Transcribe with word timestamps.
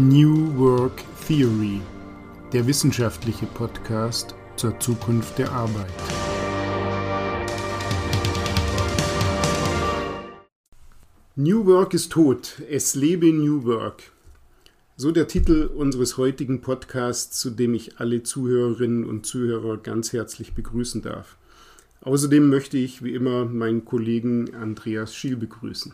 New 0.00 0.56
Work 0.56 1.02
Theory, 1.26 1.80
der 2.52 2.64
wissenschaftliche 2.68 3.46
Podcast 3.46 4.36
zur 4.54 4.78
Zukunft 4.78 5.36
der 5.38 5.50
Arbeit. 5.50 5.90
New 11.34 11.66
Work 11.66 11.94
ist 11.94 12.12
tot, 12.12 12.62
es 12.70 12.94
lebe 12.94 13.32
New 13.32 13.64
Work. 13.64 14.12
So 14.94 15.10
der 15.10 15.26
Titel 15.26 15.68
unseres 15.74 16.16
heutigen 16.16 16.60
Podcasts, 16.60 17.40
zu 17.40 17.50
dem 17.50 17.74
ich 17.74 17.98
alle 17.98 18.22
Zuhörerinnen 18.22 19.04
und 19.04 19.26
Zuhörer 19.26 19.78
ganz 19.78 20.12
herzlich 20.12 20.54
begrüßen 20.54 21.02
darf. 21.02 21.36
Außerdem 22.02 22.48
möchte 22.48 22.78
ich 22.78 23.02
wie 23.02 23.14
immer 23.14 23.46
meinen 23.46 23.84
Kollegen 23.84 24.54
Andreas 24.54 25.12
Schiel 25.12 25.36
begrüßen. 25.36 25.92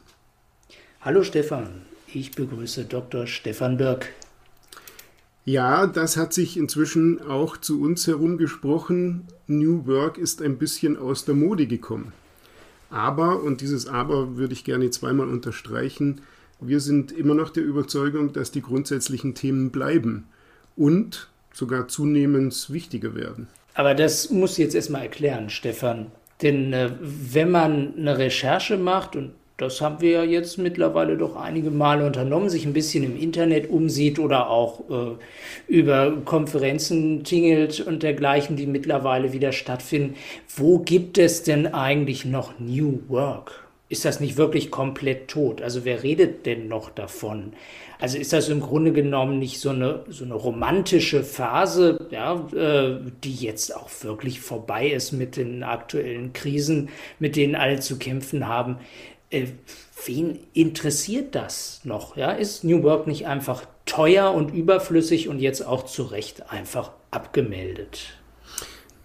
Hallo 1.00 1.22
Stefan, 1.22 1.86
ich 2.16 2.32
begrüße 2.32 2.84
Dr. 2.84 3.26
Stefan 3.26 3.76
Birk. 3.76 4.08
Ja, 5.44 5.86
das 5.86 6.16
hat 6.16 6.32
sich 6.32 6.56
inzwischen 6.56 7.20
auch 7.20 7.58
zu 7.58 7.82
uns 7.82 8.06
herumgesprochen. 8.06 9.26
New 9.46 9.86
Work 9.86 10.16
ist 10.16 10.40
ein 10.40 10.56
bisschen 10.56 10.96
aus 10.96 11.26
der 11.26 11.34
Mode 11.34 11.66
gekommen. 11.66 12.12
Aber, 12.88 13.42
und 13.42 13.60
dieses 13.60 13.86
Aber 13.86 14.36
würde 14.36 14.54
ich 14.54 14.64
gerne 14.64 14.90
zweimal 14.90 15.28
unterstreichen, 15.28 16.22
wir 16.60 16.80
sind 16.80 17.12
immer 17.12 17.34
noch 17.34 17.50
der 17.50 17.64
Überzeugung, 17.64 18.32
dass 18.32 18.50
die 18.52 18.62
grundsätzlichen 18.62 19.34
Themen 19.34 19.70
bleiben 19.70 20.28
und 20.76 21.28
sogar 21.52 21.88
zunehmend 21.88 22.70
wichtiger 22.70 23.14
werden. 23.14 23.48
Aber 23.74 23.94
das 23.94 24.30
muss 24.30 24.56
jetzt 24.56 24.74
erstmal 24.74 25.02
erklären, 25.02 25.50
Stefan. 25.50 26.06
Denn 26.42 26.72
äh, 26.72 26.92
wenn 27.00 27.50
man 27.50 27.94
eine 27.96 28.16
Recherche 28.16 28.76
macht, 28.76 29.16
und 29.16 29.32
das 29.56 29.80
haben 29.80 30.00
wir 30.00 30.10
ja 30.10 30.24
jetzt 30.24 30.58
mittlerweile 30.58 31.16
doch 31.16 31.36
einige 31.36 31.70
Male 31.70 32.04
unternommen, 32.04 32.48
sich 32.48 32.66
ein 32.66 32.72
bisschen 32.72 33.04
im 33.04 33.16
Internet 33.16 33.70
umsieht 33.70 34.18
oder 34.18 34.50
auch 34.50 34.80
äh, 34.90 35.72
über 35.72 36.16
Konferenzen 36.24 37.22
tingelt 37.22 37.80
und 37.80 38.02
dergleichen, 38.02 38.56
die 38.56 38.66
mittlerweile 38.66 39.32
wieder 39.32 39.52
stattfinden. 39.52 40.16
Wo 40.56 40.80
gibt 40.80 41.18
es 41.18 41.44
denn 41.44 41.68
eigentlich 41.72 42.24
noch 42.24 42.58
New 42.58 43.00
Work? 43.08 43.64
Ist 43.88 44.04
das 44.04 44.18
nicht 44.18 44.36
wirklich 44.36 44.72
komplett 44.72 45.28
tot? 45.28 45.62
Also 45.62 45.84
wer 45.84 46.02
redet 46.02 46.46
denn 46.46 46.66
noch 46.66 46.90
davon? 46.90 47.52
Also 48.00 48.18
ist 48.18 48.32
das 48.32 48.48
im 48.48 48.60
Grunde 48.60 48.92
genommen 48.92 49.38
nicht 49.38 49.60
so 49.60 49.70
eine, 49.70 50.04
so 50.08 50.24
eine 50.24 50.34
romantische 50.34 51.22
Phase, 51.22 52.08
ja, 52.10 52.34
äh, 52.54 52.98
die 53.22 53.34
jetzt 53.34 53.76
auch 53.76 53.88
wirklich 54.02 54.40
vorbei 54.40 54.88
ist 54.88 55.12
mit 55.12 55.36
den 55.36 55.62
aktuellen 55.62 56.32
Krisen, 56.32 56.88
mit 57.20 57.36
denen 57.36 57.54
alle 57.54 57.78
zu 57.78 57.98
kämpfen 57.98 58.48
haben? 58.48 58.78
Äh, 59.30 59.46
wen 60.04 60.38
interessiert 60.52 61.34
das 61.34 61.80
noch? 61.84 62.16
Ja? 62.16 62.32
Ist 62.32 62.64
New 62.64 62.82
Work 62.82 63.06
nicht 63.06 63.26
einfach 63.26 63.64
teuer 63.86 64.32
und 64.32 64.54
überflüssig 64.54 65.28
und 65.28 65.38
jetzt 65.38 65.66
auch 65.66 65.84
zu 65.86 66.04
Recht 66.04 66.50
einfach 66.50 66.92
abgemeldet? 67.10 68.14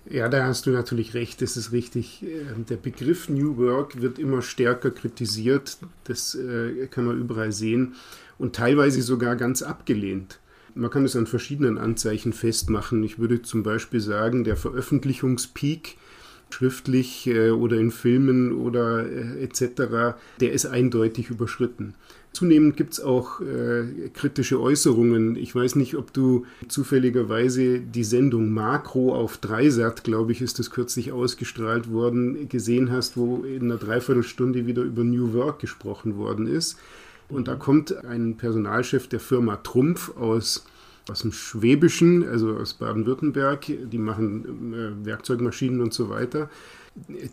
Ja, 0.10 0.28
da 0.28 0.46
hast 0.46 0.66
du 0.66 0.72
natürlich 0.72 1.14
recht, 1.14 1.42
das 1.42 1.56
ist 1.56 1.72
richtig. 1.72 2.24
Ähm, 2.24 2.66
der 2.68 2.78
Begriff 2.78 3.30
New 3.30 3.58
Work 3.58 4.02
wird 4.02 4.18
immer 4.18 4.42
stärker 4.42 4.90
kritisiert, 4.90 5.78
das 6.06 6.34
äh, 6.34 6.88
kann 6.88 7.06
man 7.06 7.20
überall 7.20 7.52
sehen 7.52 7.94
und 8.40 8.56
teilweise 8.56 9.04
sogar 9.04 9.36
ganz 9.36 9.62
abgelehnt. 9.62 10.40
Man 10.74 10.90
kann 10.90 11.06
es 11.06 11.16
an 11.16 11.28
verschiedenen 11.28 11.78
Anzeichen 11.78 12.34
festmachen. 12.34 13.04
Ich 13.04 13.20
würde 13.20 13.42
zum 13.42 13.64
Beispiel 13.64 14.00
sagen, 14.00 14.44
der 14.44 14.56
Veröffentlichungspeak 14.56 15.98
schriftlich 16.50 17.28
äh, 17.28 17.52
oder 17.52 17.78
in 17.78 17.92
Filmen 17.92 18.54
oder 18.54 19.06
äh, 19.06 19.44
etc., 19.44 20.18
der 20.40 20.52
ist 20.52 20.66
eindeutig 20.66 21.30
überschritten. 21.30 21.94
Zunehmend 22.32 22.78
gibt 22.78 22.94
es 22.94 23.00
auch 23.02 23.42
äh, 23.42 24.10
kritische 24.14 24.62
Äußerungen. 24.62 25.36
Ich 25.36 25.56
weiß 25.56 25.76
nicht, 25.76 25.96
ob 25.96 26.14
du 26.14 26.46
zufälligerweise 26.68 27.80
die 27.80 28.04
Sendung 28.04 28.52
Makro 28.52 29.16
auf 29.16 29.38
Dreisat, 29.38 30.04
glaube 30.04 30.32
ich, 30.32 30.42
ist 30.42 30.60
das 30.60 30.70
kürzlich 30.70 31.12
ausgestrahlt 31.12 31.92
worden, 31.92 32.48
gesehen 32.48 32.92
hast, 32.92 33.18
wo 33.18 33.44
in 33.44 33.64
einer 33.64 33.78
Dreiviertelstunde 33.78 34.68
wieder 34.68 34.84
über 34.84 35.04
New 35.04 35.34
Work 35.34 35.60
gesprochen 35.60 36.18
worden 36.18 36.46
ist. 36.46 36.78
Und 37.30 37.48
da 37.48 37.56
kommt 37.56 38.06
ein 38.06 38.38
Personalchef 38.38 39.08
der 39.08 39.20
Firma 39.20 39.58
Trumpf 39.58 40.16
aus 40.16 40.66
aus 41.10 41.22
dem 41.22 41.32
Schwäbischen, 41.32 42.28
also 42.28 42.56
aus 42.56 42.74
Baden-Württemberg, 42.76 43.66
die 43.66 43.98
machen 43.98 44.74
äh, 44.74 45.06
Werkzeugmaschinen 45.06 45.82
und 45.82 45.94
so 45.94 46.10
weiter. 46.10 46.50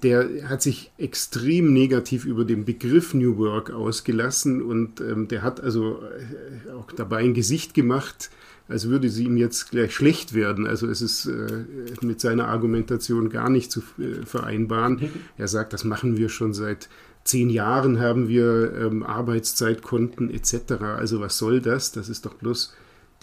Der 0.03 0.49
hat 0.49 0.63
sich 0.63 0.93
extrem 0.99 1.73
negativ 1.73 2.25
über 2.25 2.45
den 2.45 2.65
Begriff 2.65 3.15
New 3.15 3.37
Work 3.39 3.71
ausgelassen 3.71 4.63
und 4.63 5.01
ähm, 5.01 5.29
der 5.29 5.43
hat 5.43 5.61
also 5.61 6.01
äh, 6.03 6.73
auch 6.73 6.93
dabei 6.93 7.19
ein 7.19 7.35
Gesicht 7.35 7.75
gemacht, 7.75 8.31
als 8.69 8.89
würde 8.89 9.09
sie 9.09 9.25
ihm 9.25 9.37
jetzt 9.37 9.71
gleich 9.71 9.95
schlecht 9.95 10.35
werden. 10.35 10.67
Also 10.67 10.89
es 10.89 11.01
ist 11.01 11.27
äh, 11.27 11.65
mit 12.03 12.21
seiner 12.21 12.49
Argumentation 12.49 13.31
gar 13.31 13.49
nicht 13.49 13.71
zu 13.71 13.81
äh, 13.99 14.25
vereinbaren. 14.25 15.11
Er 15.39 15.49
sagt, 15.49 15.73
das 15.73 15.85
machen 15.85 16.17
wir 16.17 16.29
schon 16.29 16.55
seit 16.55 16.89
zehn 17.25 17.51
Jahren, 17.51 18.01
haben 18.01 18.29
wir 18.29 18.73
ähm, 18.81 19.03
Arbeitszeitkonten 19.03 20.31
etc. 20.31 20.73
Also 20.97 21.21
was 21.21 21.39
soll 21.39 21.61
das? 21.61 21.93
Das 21.93 22.09
ist 22.09 22.25
doch 22.25 22.35
bloß 22.35 22.75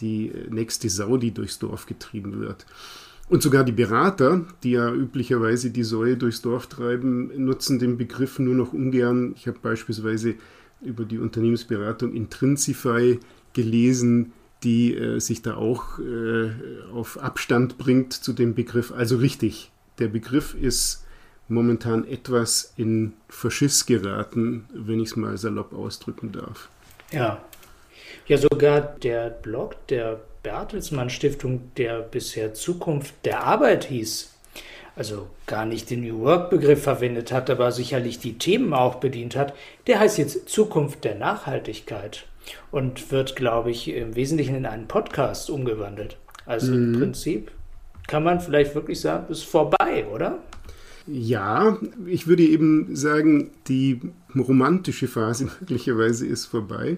die 0.02 0.32
nächste 0.50 0.90
Sau, 0.90 1.18
die 1.18 1.32
durchs 1.32 1.60
Dorf 1.60 1.86
getrieben 1.86 2.40
wird. 2.40 2.66
Und 3.30 3.42
sogar 3.42 3.64
die 3.64 3.72
Berater, 3.72 4.46
die 4.64 4.72
ja 4.72 4.92
üblicherweise 4.94 5.72
die 5.72 5.84
Säue 5.84 6.18
durchs 6.18 6.42
Dorf 6.42 6.68
treiben, 6.68 7.32
nutzen 7.44 7.80
den 7.80 7.98
Begriff 7.98 8.38
nur 8.38 8.54
noch 8.54 8.74
ungern. 8.74 9.34
Ich 9.36 9.48
habe 9.48 9.60
beispielsweise 9.62 10.36
über 10.82 11.06
die 11.06 11.20
Unternehmensberatung 11.20 12.14
Intrinsify 12.14 13.20
gelesen, 13.54 14.34
die 14.64 14.96
äh, 14.96 15.20
sich 15.20 15.42
da 15.42 15.56
auch 15.56 16.00
äh, 16.00 16.52
auf 16.94 17.18
Abstand 17.18 17.78
bringt 17.78 18.14
zu 18.14 18.34
dem 18.34 18.56
Begriff. 18.56 18.92
Also 18.92 19.18
richtig, 19.18 19.72
der 20.00 20.10
Begriff 20.10 20.56
ist 20.56 21.06
momentan 21.48 22.06
etwas 22.06 22.74
in 22.78 23.14
Verschiss 23.30 23.86
geraten, 23.86 24.66
wenn 24.74 25.00
ich 25.00 25.10
es 25.10 25.16
mal 25.16 25.38
salopp 25.38 25.74
ausdrücken 25.74 26.32
darf. 26.32 26.70
Ja, 27.12 27.44
ja, 28.28 28.38
sogar 28.38 28.82
der 28.82 29.30
Blog 29.30 29.88
der 29.88 30.20
Bertelsmann 30.44 31.10
Stiftung, 31.10 31.72
der 31.78 32.00
bisher 32.00 32.54
Zukunft 32.54 33.14
der 33.26 33.44
Arbeit 33.44 33.86
hieß, 33.86 34.34
also 34.96 35.28
gar 35.48 35.66
nicht 35.66 35.90
den 35.90 36.02
New 36.02 36.20
Work-Begriff 36.20 36.84
verwendet 36.84 37.32
hat, 37.32 37.50
aber 37.50 37.72
sicherlich 37.72 38.20
die 38.20 38.38
Themen 38.38 38.74
auch 38.74 38.96
bedient 38.96 39.36
hat, 39.36 39.54
der 39.88 40.00
heißt 40.00 40.18
jetzt 40.18 40.50
Zukunft 40.50 41.04
der 41.04 41.16
Nachhaltigkeit 41.16 42.26
und 42.72 43.12
wird, 43.12 43.36
glaube 43.36 43.72
ich, 43.72 43.88
im 43.88 44.16
Wesentlichen 44.16 44.56
in 44.56 44.66
einen 44.66 44.88
Podcast 44.88 45.50
umgewandelt. 45.50 46.18
Also 46.46 46.74
mhm. 46.74 46.94
im 46.94 47.00
Prinzip 47.00 47.52
kann 48.08 48.24
man 48.24 48.42
vielleicht 48.42 48.76
wirklich 48.76 49.00
sagen, 49.00 49.32
ist 49.32 49.44
vorbei, 49.44 50.06
oder? 50.14 50.40
Ja, 51.08 51.78
ich 52.06 52.28
würde 52.28 52.44
eben 52.44 52.96
sagen, 52.96 53.52
die 53.68 54.00
romantische 54.36 55.08
Phase 55.08 55.46
möglicherweise 55.60 56.28
ist 56.28 56.46
vorbei. 56.46 56.98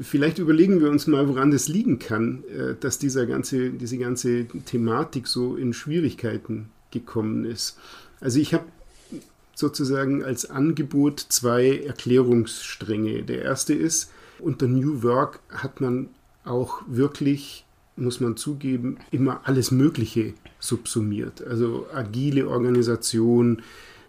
Vielleicht 0.00 0.38
überlegen 0.38 0.80
wir 0.80 0.90
uns 0.90 1.06
mal, 1.06 1.28
woran 1.28 1.50
das 1.50 1.68
liegen 1.68 1.98
kann, 1.98 2.44
äh, 2.44 2.74
dass 2.78 2.98
dieser 2.98 3.26
ganze, 3.26 3.70
diese 3.70 3.98
ganze 3.98 4.46
Thematik 4.46 5.26
so 5.26 5.56
in 5.56 5.72
Schwierigkeiten 5.72 6.70
gekommen 6.90 7.44
ist. 7.44 7.78
Also 8.20 8.38
ich 8.38 8.54
habe 8.54 8.64
sozusagen 9.54 10.22
als 10.22 10.48
Angebot 10.48 11.18
zwei 11.20 11.78
Erklärungsstränge. 11.78 13.24
Der 13.24 13.42
erste 13.42 13.74
ist, 13.74 14.10
unter 14.38 14.68
New 14.68 15.02
Work 15.02 15.40
hat 15.50 15.80
man 15.80 16.10
auch 16.44 16.82
wirklich, 16.86 17.64
muss 17.96 18.20
man 18.20 18.36
zugeben, 18.36 18.98
immer 19.10 19.40
alles 19.44 19.70
Mögliche 19.70 20.34
subsumiert. 20.60 21.44
Also 21.44 21.86
agile 21.92 22.48
Organisation, 22.48 23.62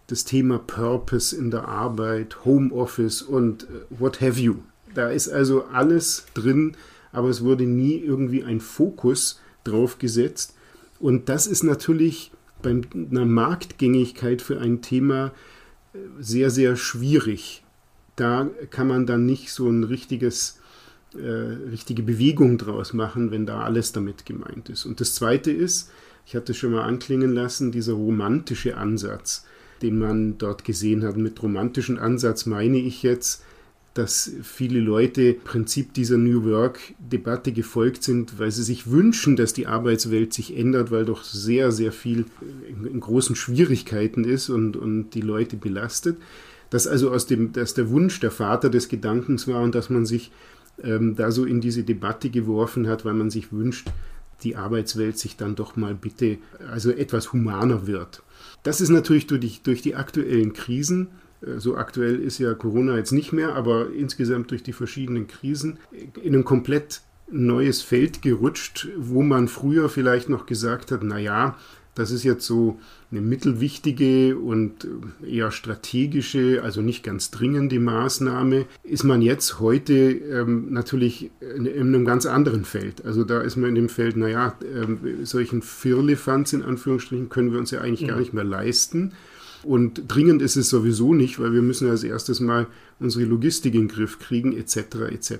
das 0.07 0.23
Thema 0.23 0.59
Purpose 0.59 1.35
in 1.35 1.51
der 1.51 1.67
Arbeit, 1.67 2.45
Homeoffice 2.45 3.21
und 3.21 3.63
äh, 3.63 3.67
what 3.89 4.21
have 4.21 4.39
you. 4.39 4.55
Da 4.99 5.11
ist 5.11 5.29
also 5.29 5.63
alles 5.63 6.25
drin, 6.33 6.75
aber 7.13 7.29
es 7.29 7.41
wurde 7.41 7.63
nie 7.63 7.99
irgendwie 7.99 8.43
ein 8.43 8.59
Fokus 8.59 9.39
drauf 9.63 9.97
gesetzt. 9.97 10.57
Und 10.99 11.29
das 11.29 11.47
ist 11.47 11.63
natürlich 11.63 12.33
bei 12.61 12.81
einer 12.93 13.25
Marktgängigkeit 13.25 14.41
für 14.41 14.59
ein 14.59 14.81
Thema 14.81 15.31
äh, 15.93 15.99
sehr, 16.19 16.49
sehr 16.49 16.75
schwierig. 16.75 17.63
Da 18.17 18.49
kann 18.71 18.87
man 18.89 19.05
dann 19.05 19.25
nicht 19.25 19.53
so 19.53 19.69
ein 19.69 19.85
richtiges, 19.85 20.59
äh, 21.15 21.21
richtige 21.71 22.03
Bewegung 22.03 22.57
draus 22.57 22.91
machen, 22.91 23.31
wenn 23.31 23.45
da 23.45 23.61
alles 23.61 23.93
damit 23.93 24.25
gemeint 24.25 24.67
ist. 24.67 24.85
Und 24.85 24.99
das 24.99 25.15
Zweite 25.15 25.49
ist, 25.49 25.89
ich 26.25 26.35
hatte 26.35 26.51
es 26.51 26.57
schon 26.57 26.73
mal 26.73 26.83
anklingen 26.83 27.31
lassen, 27.31 27.71
dieser 27.71 27.93
romantische 27.93 28.75
Ansatz, 28.75 29.45
den 29.81 29.97
man 29.97 30.37
dort 30.37 30.65
gesehen 30.65 31.05
hat. 31.05 31.15
Mit 31.15 31.41
romantischen 31.41 31.97
Ansatz 31.97 32.45
meine 32.45 32.79
ich 32.79 33.01
jetzt, 33.01 33.43
dass 33.93 34.31
viele 34.43 34.79
Leute 34.79 35.23
im 35.23 35.41
Prinzip 35.41 35.93
dieser 35.93 36.17
New 36.17 36.43
Work-Debatte 36.45 37.51
gefolgt 37.51 38.03
sind, 38.03 38.37
weil 38.39 38.51
sie 38.51 38.63
sich 38.63 38.89
wünschen, 38.89 39.35
dass 39.35 39.53
die 39.53 39.67
Arbeitswelt 39.67 40.33
sich 40.33 40.55
ändert, 40.55 40.91
weil 40.91 41.05
doch 41.05 41.23
sehr, 41.23 41.71
sehr 41.71 41.91
viel 41.91 42.25
in 42.67 42.99
großen 42.99 43.35
Schwierigkeiten 43.35 44.23
ist 44.23 44.49
und, 44.49 44.77
und 44.77 45.11
die 45.11 45.21
Leute 45.21 45.57
belastet. 45.57 46.17
Dass 46.69 46.85
also 46.85 47.11
aus 47.11 47.25
dem, 47.25 47.51
dass 47.51 47.73
der 47.73 47.89
Wunsch 47.89 48.19
der 48.19 48.31
Vater 48.31 48.69
des 48.69 48.89
Gedankens 48.89 49.47
war 49.47 49.61
und 49.61 49.73
dass 49.73 49.89
man 49.89 50.05
sich 50.05 50.31
ähm, 50.83 51.15
da 51.15 51.31
so 51.31 51.45
in 51.45 51.59
diese 51.59 51.83
Debatte 51.83 52.29
geworfen 52.29 52.87
hat, 52.87 53.05
weil 53.05 53.15
man 53.15 53.31
sich 53.31 53.51
wünscht, 53.51 53.87
die 54.43 54.55
Arbeitswelt 54.55 55.17
sich 55.17 55.35
dann 55.35 55.55
doch 55.55 55.75
mal 55.75 55.95
bitte 55.95 56.37
also 56.71 56.91
etwas 56.91 57.33
humaner 57.33 57.87
wird. 57.87 58.21
Das 58.63 58.81
ist 58.81 58.89
natürlich 58.89 59.27
durch 59.27 59.41
die, 59.41 59.63
durch 59.63 59.81
die 59.81 59.95
aktuellen 59.95 60.53
Krisen 60.53 61.07
so 61.41 61.75
aktuell 61.75 62.19
ist 62.19 62.37
ja 62.39 62.53
Corona 62.53 62.97
jetzt 62.97 63.11
nicht 63.11 63.31
mehr, 63.31 63.55
aber 63.55 63.91
insgesamt 63.91 64.51
durch 64.51 64.63
die 64.63 64.73
verschiedenen 64.73 65.27
Krisen 65.27 65.79
in 66.21 66.35
ein 66.35 66.43
komplett 66.43 67.01
neues 67.31 67.81
Feld 67.81 68.21
gerutscht, 68.21 68.89
wo 68.97 69.21
man 69.21 69.47
früher 69.47 69.89
vielleicht 69.89 70.29
noch 70.29 70.45
gesagt 70.45 70.91
hat, 70.91 71.03
naja, 71.03 71.55
das 71.95 72.11
ist 72.11 72.23
jetzt 72.23 72.45
so 72.45 72.79
eine 73.11 73.19
mittelwichtige 73.19 74.37
und 74.37 74.87
eher 75.25 75.51
strategische, 75.51 76.61
also 76.63 76.81
nicht 76.81 77.03
ganz 77.03 77.29
dringende 77.29 77.79
Maßnahme. 77.79 78.67
Ist 78.83 79.03
man 79.03 79.21
jetzt 79.21 79.59
heute 79.59 79.93
ähm, 79.93 80.71
natürlich 80.71 81.29
in, 81.41 81.65
in, 81.65 81.87
einem 81.87 82.05
ganz 82.05 82.25
anderen 82.25 82.63
Feld. 82.63 83.05
Also 83.05 83.25
da 83.25 83.41
ist 83.41 83.57
man 83.57 83.69
in 83.69 83.75
dem 83.75 83.89
Feld, 83.89 84.15
naja, 84.15 84.55
ähm, 84.63 85.25
solchen 85.25 85.61
Firlefanz 85.61 86.53
in 86.53 86.63
Anführungsstrichen 86.63 87.27
können 87.27 87.51
wir 87.51 87.59
uns 87.59 87.71
ja 87.71 87.81
eigentlich 87.81 88.03
mhm. 88.03 88.07
gar 88.07 88.19
nicht 88.19 88.33
mehr 88.33 88.45
leisten. 88.45 89.11
Und 89.63 90.03
dringend 90.07 90.41
ist 90.41 90.55
es 90.55 90.69
sowieso 90.69 91.13
nicht, 91.13 91.39
weil 91.39 91.53
wir 91.53 91.61
müssen 91.61 91.89
als 91.89 92.03
erstes 92.03 92.39
mal 92.39 92.67
unsere 92.99 93.25
Logistik 93.25 93.73
in 93.73 93.81
den 93.81 93.87
Griff 93.87 94.19
kriegen, 94.19 94.55
etc. 94.57 94.77
etc. 95.11 95.33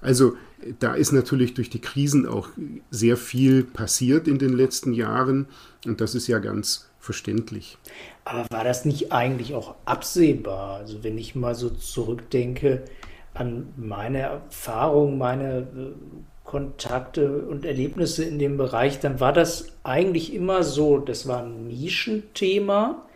Also 0.00 0.36
da 0.80 0.94
ist 0.94 1.12
natürlich 1.12 1.54
durch 1.54 1.70
die 1.70 1.80
Krisen 1.80 2.26
auch 2.26 2.48
sehr 2.90 3.16
viel 3.16 3.64
passiert 3.64 4.28
in 4.28 4.38
den 4.38 4.52
letzten 4.52 4.92
Jahren 4.92 5.46
und 5.86 6.00
das 6.00 6.14
ist 6.14 6.26
ja 6.26 6.38
ganz 6.38 6.88
verständlich. 6.98 7.78
Aber 8.24 8.46
war 8.50 8.64
das 8.64 8.84
nicht 8.84 9.12
eigentlich 9.12 9.54
auch 9.54 9.76
absehbar? 9.84 10.76
Also 10.78 11.02
wenn 11.04 11.16
ich 11.16 11.34
mal 11.34 11.54
so 11.54 11.70
zurückdenke 11.70 12.84
an 13.34 13.68
meine 13.76 14.18
Erfahrungen, 14.18 15.16
meine 15.16 15.58
äh, 15.58 15.92
Kontakte 16.44 17.42
und 17.42 17.64
Erlebnisse 17.64 18.24
in 18.24 18.38
dem 18.38 18.56
Bereich, 18.56 19.00
dann 19.00 19.20
war 19.20 19.32
das 19.32 19.72
eigentlich 19.84 20.34
immer 20.34 20.62
so, 20.62 20.98
das 20.98 21.28
war 21.28 21.42
ein 21.42 21.68
Nischenthema 21.68 23.07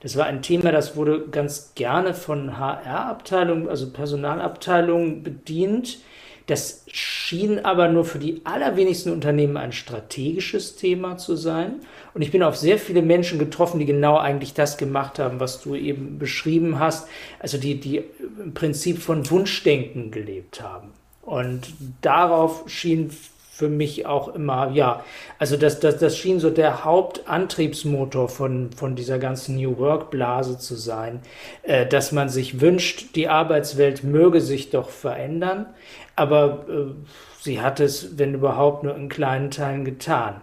das 0.00 0.16
war 0.16 0.26
ein 0.26 0.42
Thema, 0.42 0.70
das 0.70 0.96
wurde 0.96 1.26
ganz 1.28 1.72
gerne 1.74 2.14
von 2.14 2.56
HR-Abteilungen, 2.58 3.68
also 3.68 3.90
Personalabteilungen 3.90 5.22
bedient. 5.22 5.98
Das 6.46 6.84
schien 6.90 7.62
aber 7.64 7.88
nur 7.88 8.06
für 8.06 8.18
die 8.18 8.40
allerwenigsten 8.44 9.12
Unternehmen 9.12 9.58
ein 9.58 9.72
strategisches 9.72 10.76
Thema 10.76 11.18
zu 11.18 11.36
sein. 11.36 11.80
Und 12.14 12.22
ich 12.22 12.30
bin 12.30 12.42
auf 12.42 12.56
sehr 12.56 12.78
viele 12.78 13.02
Menschen 13.02 13.38
getroffen, 13.38 13.80
die 13.80 13.84
genau 13.84 14.16
eigentlich 14.16 14.54
das 14.54 14.78
gemacht 14.78 15.18
haben, 15.18 15.40
was 15.40 15.60
du 15.60 15.74
eben 15.74 16.18
beschrieben 16.18 16.78
hast. 16.78 17.06
Also 17.38 17.58
die, 17.58 17.78
die 17.78 18.02
im 18.42 18.54
Prinzip 18.54 18.98
von 18.98 19.28
Wunschdenken 19.30 20.10
gelebt 20.10 20.62
haben. 20.62 20.92
Und 21.20 21.68
darauf 22.00 22.64
schien 22.66 23.10
für 23.58 23.68
mich 23.68 24.06
auch 24.06 24.36
immer, 24.36 24.70
ja, 24.72 25.04
also 25.40 25.56
das, 25.56 25.80
das, 25.80 25.98
das 25.98 26.16
schien 26.16 26.38
so 26.38 26.48
der 26.48 26.84
Hauptantriebsmotor 26.84 28.28
von, 28.28 28.70
von 28.70 28.94
dieser 28.94 29.18
ganzen 29.18 29.56
New 29.56 29.78
Work-Blase 29.78 30.58
zu 30.58 30.76
sein, 30.76 31.18
äh, 31.64 31.84
dass 31.84 32.12
man 32.12 32.28
sich 32.28 32.60
wünscht, 32.60 33.16
die 33.16 33.26
Arbeitswelt 33.26 34.04
möge 34.04 34.40
sich 34.40 34.70
doch 34.70 34.90
verändern, 34.90 35.66
aber 36.14 36.66
äh, 36.68 36.94
sie 37.40 37.60
hat 37.60 37.80
es, 37.80 38.16
wenn 38.16 38.34
überhaupt, 38.34 38.84
nur 38.84 38.94
in 38.94 39.08
kleinen 39.08 39.50
Teilen 39.50 39.84
getan. 39.84 40.40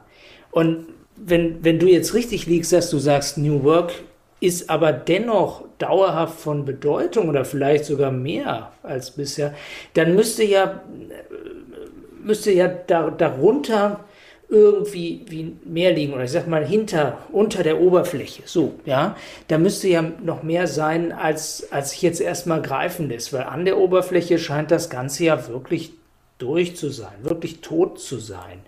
Und 0.52 0.88
wenn, 1.16 1.64
wenn 1.64 1.80
du 1.80 1.88
jetzt 1.88 2.16
richtig 2.16 2.48
liegst, 2.48 2.74
dass 2.74 2.90
du 2.90 2.98
sagst, 2.98 3.38
New 3.38 3.64
Work 3.64 3.94
ist 4.42 4.70
aber 4.70 4.92
dennoch 4.92 5.64
dauerhaft 5.78 6.38
von 6.38 6.66
Bedeutung 6.66 7.30
oder 7.30 7.46
vielleicht 7.46 7.86
sogar 7.86 8.12
mehr 8.12 8.74
als 8.84 9.12
bisher, 9.12 9.54
dann 9.94 10.16
müsste 10.16 10.44
ja 10.44 10.82
müsste 12.26 12.52
ja 12.52 12.68
da, 12.68 13.10
darunter 13.10 14.04
irgendwie 14.48 15.26
wie 15.28 15.56
mehr 15.66 15.92
liegen 15.92 16.14
oder 16.14 16.24
ich 16.24 16.32
sag 16.32 16.48
mal 16.48 16.66
hinter 16.66 17.18
unter 17.32 17.64
der 17.64 17.82
Oberfläche. 17.82 18.44
So 18.46 18.76
ja. 18.86 19.16
Da 19.48 19.58
müsste 19.58 19.88
ja 19.88 20.02
noch 20.02 20.44
mehr 20.44 20.68
sein 20.68 21.12
als 21.12 21.68
als 21.72 21.94
ich 21.94 22.02
jetzt 22.02 22.22
erstmal 22.22 22.62
greifen 22.62 23.10
lässt 23.10 23.34
weil 23.34 23.44
an 23.44 23.66
der 23.66 23.78
Oberfläche 23.78 24.38
scheint 24.38 24.70
das 24.72 24.90
ganze 24.90 25.26
ja 25.26 25.48
wirklich 25.48 25.94
durch 26.38 26.76
zu 26.76 26.90
sein 26.90 27.14
wirklich 27.24 27.62
tot 27.62 28.00
zu 28.00 28.20
sein. 28.20 28.60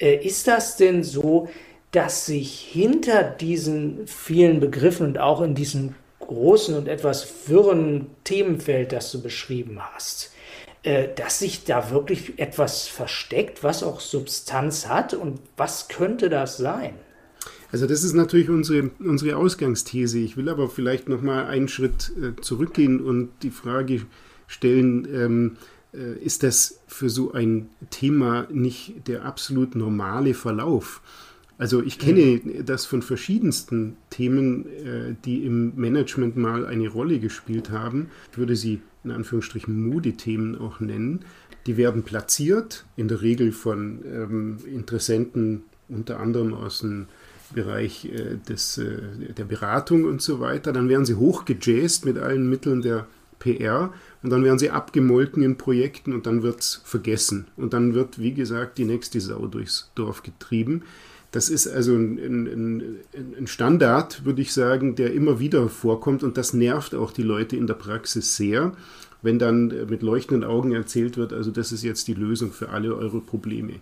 Äh, 0.00 0.16
ist 0.16 0.48
das 0.48 0.76
denn 0.76 1.04
so 1.04 1.48
dass 1.92 2.26
sich 2.26 2.58
hinter 2.58 3.22
diesen 3.22 4.06
vielen 4.06 4.58
Begriffen 4.60 5.06
und 5.06 5.18
auch 5.18 5.40
in 5.40 5.54
diesem 5.54 5.94
großen 6.18 6.76
und 6.76 6.88
etwas 6.88 7.48
wirren 7.48 8.08
Themenfeld 8.24 8.92
das 8.92 9.12
du 9.12 9.22
beschrieben 9.22 9.78
hast 9.94 10.31
dass 10.82 11.38
sich 11.38 11.64
da 11.64 11.90
wirklich 11.90 12.38
etwas 12.40 12.88
versteckt, 12.88 13.62
was 13.62 13.84
auch 13.84 14.00
Substanz 14.00 14.88
hat. 14.88 15.14
Und 15.14 15.38
was 15.56 15.88
könnte 15.88 16.28
das 16.28 16.56
sein? 16.56 16.94
Also 17.72 17.86
das 17.86 18.04
ist 18.04 18.12
natürlich 18.12 18.50
unsere, 18.50 18.90
unsere 18.98 19.36
Ausgangsthese. 19.36 20.18
Ich 20.18 20.36
will 20.36 20.50
aber 20.50 20.68
vielleicht 20.68 21.08
noch 21.08 21.22
mal 21.22 21.46
einen 21.46 21.68
Schritt 21.68 22.12
äh, 22.20 22.38
zurückgehen 22.40 23.00
und 23.00 23.30
die 23.42 23.50
Frage 23.50 24.02
stellen, 24.46 25.08
ähm, 25.12 25.56
äh, 25.94 26.18
ist 26.22 26.42
das 26.42 26.80
für 26.86 27.08
so 27.08 27.32
ein 27.32 27.70
Thema 27.88 28.46
nicht 28.50 29.08
der 29.08 29.24
absolut 29.24 29.74
normale 29.74 30.34
Verlauf? 30.34 31.00
Also 31.56 31.82
ich 31.82 31.98
kenne 31.98 32.40
mhm. 32.44 32.66
das 32.66 32.84
von 32.84 33.00
verschiedensten 33.00 33.96
Themen, 34.10 34.66
äh, 34.66 35.14
die 35.24 35.44
im 35.46 35.74
Management 35.74 36.36
mal 36.36 36.66
eine 36.66 36.88
Rolle 36.88 37.20
gespielt 37.20 37.70
haben. 37.70 38.10
Ich 38.32 38.38
würde 38.38 38.56
sie 38.56 38.80
in 39.04 39.10
Anführungsstrichen 39.10 39.88
Moody-Themen 39.88 40.58
auch 40.58 40.80
nennen. 40.80 41.20
Die 41.66 41.76
werden 41.76 42.02
platziert, 42.02 42.84
in 42.96 43.08
der 43.08 43.22
Regel 43.22 43.52
von 43.52 44.00
ähm, 44.04 44.58
Interessenten, 44.66 45.64
unter 45.88 46.18
anderem 46.20 46.54
aus 46.54 46.80
dem 46.80 47.06
Bereich 47.54 48.06
äh, 48.06 48.36
des, 48.48 48.78
äh, 48.78 49.00
der 49.36 49.44
Beratung 49.44 50.04
und 50.04 50.22
so 50.22 50.40
weiter. 50.40 50.72
Dann 50.72 50.88
werden 50.88 51.04
sie 51.04 51.14
hochgejazzt 51.14 52.04
mit 52.04 52.18
allen 52.18 52.48
Mitteln 52.48 52.82
der 52.82 53.06
PR 53.38 53.92
und 54.22 54.30
dann 54.30 54.44
werden 54.44 54.58
sie 54.58 54.70
abgemolken 54.70 55.42
in 55.42 55.58
Projekten 55.58 56.12
und 56.12 56.26
dann 56.26 56.42
wird 56.42 56.60
es 56.60 56.80
vergessen. 56.84 57.48
Und 57.56 57.72
dann 57.72 57.94
wird, 57.94 58.18
wie 58.18 58.34
gesagt, 58.34 58.78
die 58.78 58.84
nächste 58.84 59.20
Sau 59.20 59.46
durchs 59.46 59.90
Dorf 59.94 60.22
getrieben. 60.22 60.82
Das 61.32 61.48
ist 61.48 61.66
also 61.66 61.94
ein, 61.94 62.18
ein, 62.18 63.00
ein, 63.38 63.46
Standard, 63.46 64.24
würde 64.26 64.42
ich 64.42 64.52
sagen, 64.52 64.96
der 64.96 65.14
immer 65.14 65.40
wieder 65.40 65.70
vorkommt 65.70 66.22
und 66.22 66.36
das 66.36 66.52
nervt 66.52 66.94
auch 66.94 67.10
die 67.10 67.22
Leute 67.22 67.56
in 67.56 67.66
der 67.66 67.74
Praxis 67.74 68.36
sehr, 68.36 68.72
wenn 69.22 69.38
dann 69.38 69.68
mit 69.88 70.02
leuchtenden 70.02 70.44
Augen 70.44 70.72
erzählt 70.72 71.16
wird, 71.16 71.32
also 71.32 71.50
das 71.50 71.72
ist 71.72 71.84
jetzt 71.84 72.06
die 72.06 72.14
Lösung 72.14 72.52
für 72.52 72.68
alle 72.68 72.94
eure 72.94 73.20
Probleme. 73.20 73.80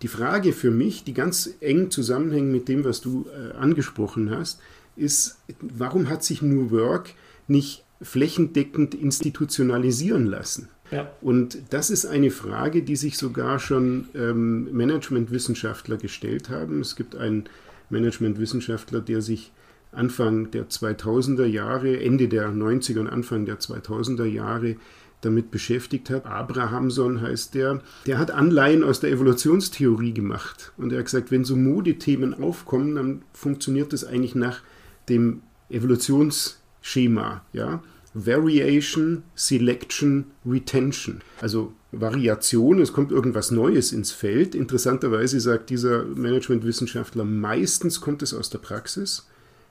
Die 0.00 0.08
Frage 0.08 0.54
für 0.54 0.70
mich, 0.70 1.04
die 1.04 1.12
ganz 1.12 1.50
eng 1.60 1.90
zusammenhängt 1.90 2.50
mit 2.50 2.68
dem, 2.68 2.84
was 2.84 3.02
du 3.02 3.26
äh, 3.26 3.54
angesprochen 3.56 4.30
hast, 4.30 4.58
ist, 4.96 5.38
warum 5.60 6.08
hat 6.08 6.24
sich 6.24 6.40
New 6.40 6.70
Work 6.70 7.10
nicht 7.48 7.84
flächendeckend 8.00 8.94
institutionalisieren 8.94 10.24
lassen? 10.24 10.68
Ja. 10.90 11.10
Und 11.20 11.58
das 11.70 11.90
ist 11.90 12.06
eine 12.06 12.30
Frage, 12.30 12.82
die 12.82 12.96
sich 12.96 13.18
sogar 13.18 13.58
schon 13.58 14.08
ähm, 14.14 14.72
Managementwissenschaftler 14.72 15.96
gestellt 15.96 16.48
haben. 16.50 16.80
Es 16.80 16.96
gibt 16.96 17.16
einen 17.16 17.44
Managementwissenschaftler, 17.90 19.00
der 19.00 19.22
sich 19.22 19.52
Anfang 19.92 20.50
der 20.50 20.68
2000er 20.68 21.46
Jahre, 21.46 22.00
Ende 22.00 22.28
der 22.28 22.50
90er 22.50 23.00
und 23.00 23.08
Anfang 23.08 23.46
der 23.46 23.58
2000er 23.58 24.26
Jahre 24.26 24.76
damit 25.20 25.50
beschäftigt 25.50 26.10
hat. 26.10 26.26
Abrahamson 26.26 27.20
heißt 27.20 27.54
der. 27.54 27.80
Der 28.06 28.18
hat 28.18 28.30
Anleihen 28.30 28.84
aus 28.84 29.00
der 29.00 29.10
Evolutionstheorie 29.10 30.12
gemacht. 30.12 30.72
Und 30.76 30.92
er 30.92 30.98
hat 30.98 31.06
gesagt, 31.06 31.30
wenn 31.30 31.44
so 31.44 31.56
Modethemen 31.56 32.40
aufkommen, 32.40 32.94
dann 32.94 33.22
funktioniert 33.32 33.92
das 33.92 34.04
eigentlich 34.04 34.34
nach 34.34 34.60
dem 35.08 35.42
Evolutionsschema. 35.70 37.42
Ja? 37.52 37.82
Variation, 38.26 39.22
Selection, 39.34 40.26
Retention. 40.44 41.20
Also 41.40 41.72
Variation, 41.92 42.80
es 42.80 42.92
kommt 42.92 43.12
irgendwas 43.12 43.50
Neues 43.50 43.92
ins 43.92 44.12
Feld. 44.12 44.54
Interessanterweise 44.54 45.40
sagt 45.40 45.70
dieser 45.70 46.04
Managementwissenschaftler, 46.04 47.24
meistens 47.24 48.00
kommt 48.00 48.22
es 48.22 48.34
aus 48.34 48.50
der 48.50 48.58
Praxis. 48.58 49.28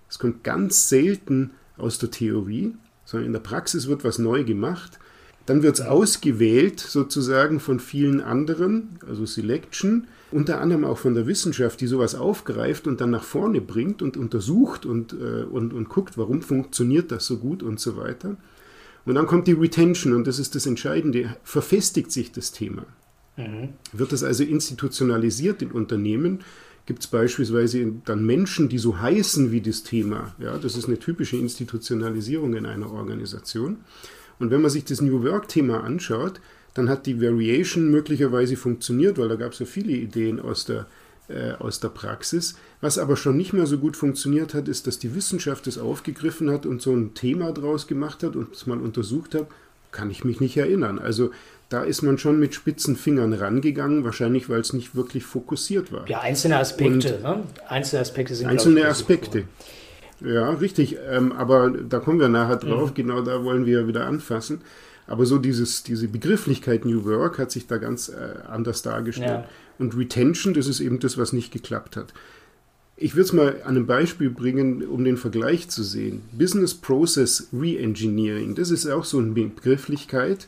Es 0.09 0.17
kommt 0.17 0.43
ganz 0.43 0.89
selten 0.89 1.51
aus 1.77 1.99
der 1.99 2.09
Theorie, 2.09 2.75
sondern 3.05 3.27
in 3.27 3.33
der 3.33 3.39
Praxis 3.41 3.87
wird 3.87 4.03
was 4.03 4.17
neu 4.17 4.43
gemacht. 4.43 4.99
Dann 5.47 5.63
wird 5.63 5.79
es 5.79 5.85
ausgewählt 5.85 6.79
sozusagen 6.79 7.59
von 7.59 7.79
vielen 7.79 8.21
anderen, 8.21 8.99
also 9.07 9.25
Selection 9.25 10.07
unter 10.29 10.59
anderem 10.59 10.83
auch 10.83 10.97
von 10.97 11.15
der 11.15 11.25
Wissenschaft, 11.25 11.79
die 11.79 11.87
sowas 11.87 12.13
aufgreift 12.13 12.85
und 12.85 12.99
dann 12.99 13.11
nach 13.11 13.23
vorne 13.23 13.61
bringt 13.61 14.01
und 14.01 14.17
untersucht 14.17 14.85
und, 14.85 15.13
äh, 15.13 15.43
und, 15.43 15.73
und 15.73 15.87
guckt, 15.87 16.17
warum 16.17 16.41
funktioniert 16.41 17.11
das 17.11 17.25
so 17.25 17.37
gut 17.37 17.63
und 17.63 17.79
so 17.79 17.95
weiter. 17.95 18.35
Und 19.05 19.15
dann 19.15 19.25
kommt 19.25 19.47
die 19.47 19.53
Retention 19.53 20.13
und 20.13 20.27
das 20.27 20.37
ist 20.37 20.53
das 20.55 20.65
Entscheidende. 20.65 21.37
Verfestigt 21.43 22.11
sich 22.11 22.33
das 22.33 22.51
Thema? 22.51 22.85
Mhm. 23.37 23.69
Wird 23.93 24.11
das 24.11 24.23
also 24.23 24.43
institutionalisiert 24.43 25.61
in 25.61 25.71
Unternehmen? 25.71 26.39
Gibt 26.85 27.03
es 27.03 27.07
beispielsweise 27.07 27.93
dann 28.03 28.25
Menschen, 28.25 28.67
die 28.67 28.79
so 28.79 28.99
heißen 28.99 29.51
wie 29.51 29.61
das 29.61 29.83
Thema? 29.83 30.35
Ja, 30.39 30.57
das 30.57 30.75
ist 30.75 30.87
eine 30.87 30.99
typische 30.99 31.37
Institutionalisierung 31.37 32.53
in 32.55 32.65
einer 32.65 32.91
Organisation. 32.91 33.77
Und 34.39 34.51
wenn 34.51 34.61
man 34.61 34.71
sich 34.71 34.85
das 34.85 35.01
New 35.01 35.23
Work-Thema 35.23 35.83
anschaut, 35.83 36.39
Dann 36.77 36.89
hat 36.89 37.07
die 37.07 37.19
Variation 37.19 37.89
möglicherweise 37.89 38.55
funktioniert, 38.55 39.17
weil 39.17 39.29
da 39.29 39.35
gab 39.35 39.53
es 39.53 39.57
ja 39.59 39.65
viele 39.65 39.93
Ideen 39.93 40.39
aus 40.39 40.65
der, 40.65 40.85
äh, 41.27 41.53
aus 41.53 41.79
der 41.79 41.89
Praxis. 41.89 42.55
Was 42.81 42.99
aber 42.99 43.17
schon 43.17 43.35
nicht 43.35 43.51
mehr 43.51 43.65
so 43.65 43.79
gut 43.79 43.97
funktioniert 43.97 44.53
hat, 44.53 44.67
ist, 44.67 44.85
dass 44.85 44.99
die 44.99 45.15
Wissenschaft 45.15 45.65
es 45.65 45.79
aufgegriffen 45.79 46.51
hat 46.51 46.67
und 46.67 46.83
so 46.83 46.93
ein 46.95 47.15
Thema 47.15 47.51
draus 47.51 47.87
gemacht 47.87 48.21
hat 48.21 48.35
und 48.35 48.53
es 48.53 48.67
mal 48.67 48.77
untersucht 48.77 49.33
hat. 49.33 49.47
Kann 49.91 50.11
ich 50.11 50.23
mich 50.23 50.39
nicht 50.39 50.55
erinnern. 50.55 50.99
Also 50.99 51.31
da 51.69 51.81
ist 51.83 52.03
man 52.03 52.19
schon 52.19 52.39
mit 52.39 52.53
spitzen 52.53 52.95
Fingern 52.95 53.33
rangegangen, 53.33 54.03
wahrscheinlich 54.03 54.47
weil 54.47 54.61
es 54.61 54.71
nicht 54.71 54.95
wirklich 54.95 55.23
fokussiert 55.25 55.91
war. 55.91 56.07
Ja, 56.07 56.19
einzelne 56.19 56.57
Aspekte. 56.57 57.19
ne? 57.23 57.43
Einzelne 57.67 58.01
Aspekte 58.01 58.35
sind 58.35 58.47
Einzelne 58.47 58.87
Aspekte. 58.87 59.45
Ja, 60.21 60.49
richtig. 60.51 60.97
Ähm, 61.09 61.31
aber 61.31 61.69
da 61.69 61.99
kommen 61.99 62.19
wir 62.19 62.29
nachher 62.29 62.57
drauf. 62.57 62.91
Mhm. 62.91 62.95
Genau 62.95 63.21
da 63.21 63.43
wollen 63.43 63.65
wir 63.65 63.87
wieder 63.87 64.05
anfassen. 64.05 64.61
Aber 65.07 65.25
so 65.25 65.37
dieses, 65.37 65.83
diese 65.83 66.07
Begrifflichkeit 66.07 66.85
New 66.85 67.05
Work 67.05 67.39
hat 67.39 67.51
sich 67.51 67.67
da 67.67 67.77
ganz 67.77 68.09
äh, 68.09 68.47
anders 68.47 68.81
dargestellt. 68.81 69.45
Ja. 69.45 69.49
Und 69.79 69.95
Retention, 69.97 70.53
das 70.53 70.67
ist 70.67 70.81
eben 70.81 70.99
das, 70.99 71.17
was 71.17 71.33
nicht 71.33 71.51
geklappt 71.51 71.95
hat. 71.95 72.13
Ich 72.97 73.13
würde 73.13 73.25
es 73.25 73.33
mal 73.33 73.61
an 73.63 73.75
einem 73.75 73.85
Beispiel 73.85 74.31
bringen, 74.31 74.83
um 74.83 75.03
den 75.03 75.17
Vergleich 75.17 75.69
zu 75.69 75.83
sehen. 75.83 76.23
Business 76.31 76.73
Process 76.73 77.47
Reengineering, 77.53 78.55
das 78.55 78.71
ist 78.71 78.87
auch 78.87 79.05
so 79.05 79.19
eine 79.19 79.31
Begrifflichkeit, 79.31 80.47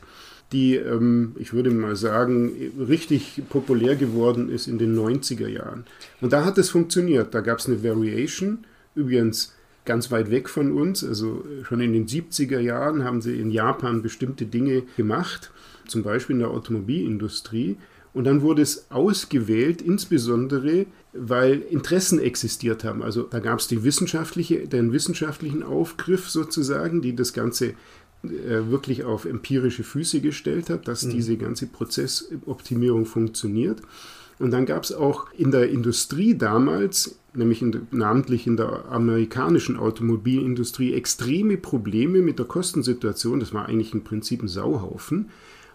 die, 0.52 0.74
ähm, 0.74 1.36
ich 1.38 1.52
würde 1.52 1.70
mal 1.70 1.94
sagen, 1.94 2.52
richtig 2.76 3.40
populär 3.48 3.94
geworden 3.94 4.50
ist 4.50 4.66
in 4.66 4.78
den 4.78 4.98
90er 4.98 5.46
Jahren. 5.46 5.84
Und 6.20 6.32
da 6.32 6.44
hat 6.44 6.58
es 6.58 6.70
funktioniert. 6.70 7.34
Da 7.34 7.40
gab 7.40 7.60
es 7.60 7.66
eine 7.66 7.84
Variation, 7.84 8.64
übrigens 8.96 9.54
ganz 9.84 10.10
weit 10.10 10.30
weg 10.30 10.48
von 10.48 10.72
uns. 10.72 11.04
Also 11.04 11.44
schon 11.62 11.80
in 11.80 11.92
den 11.92 12.06
70er 12.06 12.60
Jahren 12.60 13.04
haben 13.04 13.20
sie 13.20 13.38
in 13.38 13.50
Japan 13.50 14.02
bestimmte 14.02 14.46
Dinge 14.46 14.82
gemacht, 14.96 15.50
zum 15.86 16.02
Beispiel 16.02 16.34
in 16.34 16.40
der 16.40 16.50
Automobilindustrie. 16.50 17.76
Und 18.12 18.24
dann 18.24 18.42
wurde 18.42 18.62
es 18.62 18.90
ausgewählt, 18.90 19.82
insbesondere 19.82 20.86
weil 21.12 21.60
Interessen 21.60 22.20
existiert 22.20 22.84
haben. 22.84 23.02
Also 23.02 23.22
da 23.22 23.40
gab 23.40 23.58
es 23.58 23.66
die 23.66 23.82
wissenschaftliche, 23.82 24.68
den 24.68 24.92
wissenschaftlichen 24.92 25.62
Aufgriff 25.62 26.28
sozusagen, 26.28 27.02
die 27.02 27.16
das 27.16 27.32
Ganze 27.32 27.74
äh, 28.22 28.68
wirklich 28.68 29.04
auf 29.04 29.24
empirische 29.24 29.82
Füße 29.82 30.20
gestellt 30.20 30.70
hat, 30.70 30.86
dass 30.86 31.04
mhm. 31.04 31.10
diese 31.10 31.36
ganze 31.36 31.66
Prozessoptimierung 31.66 33.06
funktioniert. 33.06 33.80
Und 34.40 34.52
dann 34.52 34.64
gab 34.64 34.84
es 34.84 34.92
auch 34.92 35.26
in 35.36 35.50
der 35.50 35.68
Industrie 35.68 36.36
damals, 36.36 37.18
nämlich 37.34 37.60
in, 37.60 37.86
namentlich 37.90 38.46
in 38.46 38.56
der 38.56 38.86
amerikanischen 38.86 39.76
Automobilindustrie, 39.76 40.94
extreme 40.94 41.58
Probleme 41.58 42.20
mit 42.20 42.38
der 42.38 42.46
Kostensituation. 42.46 43.38
Das 43.38 43.52
war 43.52 43.66
eigentlich 43.66 43.92
im 43.92 44.02
Prinzip 44.02 44.42
ein 44.42 44.48
Sauhaufen. 44.48 45.28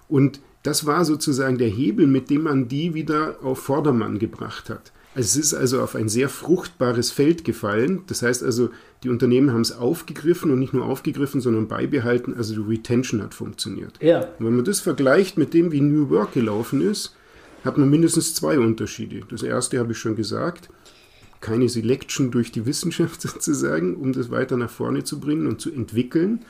Und 0.09 0.39
das 0.63 0.87
war 0.87 1.05
sozusagen 1.05 1.59
der 1.59 1.67
Hebel, 1.67 2.07
mit 2.07 2.31
dem 2.31 2.41
man 2.41 2.67
die 2.67 2.95
wieder 2.95 3.37
auf 3.43 3.59
Vordermann 3.59 4.17
gebracht 4.17 4.71
hat. 4.71 4.91
Es 5.13 5.37
ist 5.37 5.53
also 5.53 5.81
auf 5.81 5.95
ein 5.95 6.09
sehr 6.09 6.27
fruchtbares 6.27 7.11
Feld 7.11 7.45
gefallen. 7.45 8.01
Das 8.07 8.23
heißt 8.23 8.43
also, 8.43 8.71
die 9.03 9.09
Unternehmen 9.09 9.53
haben 9.53 9.61
es 9.61 9.71
aufgegriffen 9.71 10.49
und 10.51 10.59
nicht 10.59 10.73
nur 10.73 10.85
aufgegriffen, 10.85 11.39
sondern 11.39 11.67
beibehalten. 11.67 12.33
Also 12.35 12.55
die 12.55 12.67
Retention 12.67 13.21
hat 13.21 13.35
funktioniert. 13.35 14.01
Ja. 14.01 14.25
Und 14.39 14.47
wenn 14.47 14.55
man 14.55 14.65
das 14.65 14.81
vergleicht 14.81 15.37
mit 15.37 15.53
dem, 15.53 15.71
wie 15.71 15.81
New 15.81 16.09
Work 16.09 16.33
gelaufen 16.33 16.81
ist, 16.81 17.15
hat 17.65 17.77
man 17.77 17.89
mindestens 17.89 18.35
zwei 18.35 18.59
Unterschiede. 18.59 19.21
Das 19.29 19.43
erste 19.43 19.79
habe 19.79 19.91
ich 19.91 19.97
schon 19.97 20.15
gesagt, 20.15 20.69
keine 21.41 21.67
Selection 21.67 22.31
durch 22.31 22.51
die 22.51 22.65
Wissenschaft 22.65 23.21
sozusagen, 23.29 23.95
um 23.95 24.13
das 24.13 24.31
weiter 24.31 24.55
nach 24.55 24.69
vorne 24.69 25.03
zu 25.03 25.19
bringen 25.19 25.47
und 25.47 25.59
zu 25.59 25.71
entwickeln. 25.71 26.45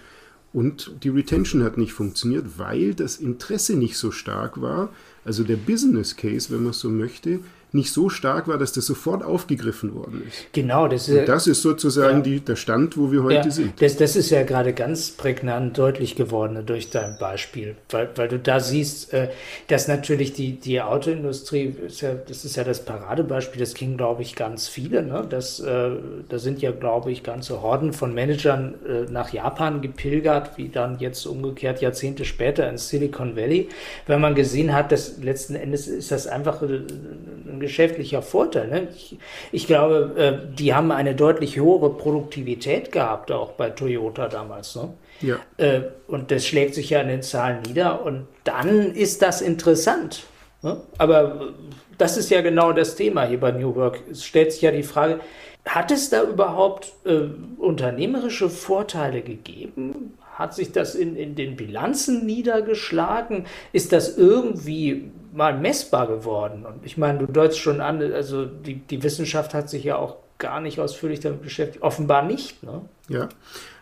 Und 0.53 1.03
die 1.03 1.09
Retention 1.09 1.63
hat 1.63 1.77
nicht 1.77 1.91
funktioniert, 1.91 2.57
weil 2.57 2.93
das 2.93 3.17
Interesse 3.17 3.75
nicht 3.75 3.97
so 3.97 4.11
stark 4.11 4.61
war. 4.61 4.93
Also 5.25 5.43
der 5.43 5.57
Business 5.57 6.15
Case, 6.15 6.49
wenn 6.53 6.63
man 6.63 6.71
so 6.71 6.89
möchte, 6.89 7.39
nicht 7.75 7.91
so 7.91 8.09
stark 8.09 8.47
war, 8.47 8.57
dass 8.57 8.71
das 8.71 8.85
sofort 8.85 9.23
aufgegriffen 9.23 9.93
worden 9.93 10.23
ist. 10.27 10.47
Genau, 10.53 10.87
das 10.87 11.07
ist, 11.07 11.27
das 11.27 11.47
ist 11.47 11.61
sozusagen 11.61 12.17
ja, 12.17 12.23
die, 12.23 12.39
der 12.39 12.55
Stand, 12.55 12.97
wo 12.97 13.11
wir 13.11 13.23
heute 13.23 13.35
ja, 13.35 13.51
sind. 13.51 13.81
Das, 13.81 13.97
das 13.97 14.15
ist 14.15 14.29
ja 14.31 14.43
gerade 14.43 14.73
ganz 14.73 15.11
prägnant 15.11 15.77
deutlich 15.77 16.15
geworden 16.15 16.63
durch 16.65 16.89
dein 16.89 17.17
Beispiel, 17.19 17.75
weil, 17.89 18.09
weil 18.15 18.27
du 18.27 18.39
da 18.39 18.59
siehst, 18.59 19.13
äh, 19.13 19.29
dass 19.67 19.87
natürlich 19.87 20.33
die, 20.33 20.53
die 20.53 20.81
Autoindustrie, 20.81 21.75
ist 21.85 22.01
ja, 22.01 22.13
das 22.13 22.45
ist 22.45 22.55
ja 22.55 22.63
das 22.63 22.83
Paradebeispiel, 22.83 23.59
das 23.59 23.73
kennen, 23.73 23.97
glaube 23.97 24.21
ich, 24.21 24.35
ganz 24.35 24.67
viele. 24.67 25.03
Ne? 25.03 25.25
Das, 25.29 25.59
äh, 25.59 25.91
da 26.29 26.39
sind 26.39 26.61
ja, 26.61 26.71
glaube 26.71 27.11
ich, 27.11 27.23
ganze 27.23 27.61
Horden 27.61 27.93
von 27.93 28.13
Managern 28.13 28.75
äh, 28.87 29.11
nach 29.11 29.33
Japan 29.33 29.81
gepilgert, 29.81 30.57
wie 30.57 30.69
dann 30.69 30.99
jetzt 30.99 31.25
umgekehrt 31.25 31.81
Jahrzehnte 31.81 32.25
später 32.25 32.69
in 32.69 32.77
Silicon 32.77 33.35
Valley, 33.35 33.69
weil 34.07 34.19
man 34.19 34.35
gesehen 34.35 34.73
hat, 34.73 34.91
dass 34.91 35.17
letzten 35.17 35.55
Endes 35.55 35.87
ist 35.87 36.11
das 36.11 36.27
einfach 36.27 36.61
ein 36.61 37.59
geschäftlicher 37.65 38.21
Vorteil. 38.21 38.67
Ne? 38.67 38.87
Ich, 38.95 39.17
ich, 39.51 39.67
glaube, 39.67 40.13
äh, 40.17 40.55
die 40.55 40.73
haben 40.73 40.91
eine 40.91 41.15
deutlich 41.15 41.55
höhere 41.55 41.89
Produktivität 41.89 42.91
gehabt, 42.91 43.31
auch 43.31 43.53
bei 43.53 43.69
Toyota 43.69 44.27
damals. 44.27 44.75
Ne? 44.75 44.93
Ja. 45.21 45.37
Äh, 45.57 45.81
und 46.07 46.31
das 46.31 46.45
schlägt 46.45 46.75
sich 46.75 46.91
ja 46.91 47.01
in 47.01 47.07
den 47.07 47.21
Zahlen 47.21 47.61
nieder 47.63 48.05
und 48.05 48.27
dann 48.43 48.93
ist 48.93 49.21
das 49.21 49.41
interessant. 49.41 50.23
Ne? 50.61 50.81
Aber 50.97 51.53
das 51.97 52.17
ist 52.17 52.29
ja 52.29 52.41
genau 52.41 52.71
das 52.71 52.95
Thema 52.95 53.25
hier 53.25 53.39
bei 53.39 53.51
New 53.51 53.75
Work. 53.75 53.99
Es 54.11 54.23
stellt 54.23 54.51
sich 54.51 54.61
ja 54.61 54.71
die 54.71 54.83
Frage, 54.83 55.19
hat 55.65 55.91
es 55.91 56.09
da 56.09 56.23
überhaupt 56.23 56.93
äh, 57.05 57.21
unternehmerische 57.57 58.49
Vorteile 58.49 59.21
gegeben? 59.21 60.17
Hat 60.35 60.53
sich 60.53 60.71
das 60.71 60.95
in, 60.95 61.15
in 61.15 61.35
den 61.35 61.55
Bilanzen 61.55 62.25
niedergeschlagen? 62.25 63.45
Ist 63.71 63.91
das 63.91 64.17
irgendwie 64.17 65.11
mal 65.35 65.57
messbar 65.59 66.07
geworden? 66.07 66.65
Und 66.65 66.85
ich 66.85 66.97
meine, 66.97 67.19
du 67.19 67.27
deutest 67.27 67.59
schon 67.59 67.81
an, 67.81 68.01
also 68.01 68.45
die, 68.45 68.75
die 68.75 69.03
Wissenschaft 69.03 69.53
hat 69.53 69.69
sich 69.69 69.83
ja 69.83 69.97
auch 69.97 70.17
gar 70.37 70.59
nicht 70.61 70.79
ausführlich 70.79 71.19
damit 71.19 71.41
beschäftigt. 71.41 71.83
Offenbar 71.83 72.25
nicht. 72.25 72.63
Ne? 72.63 72.81
Ja, 73.07 73.29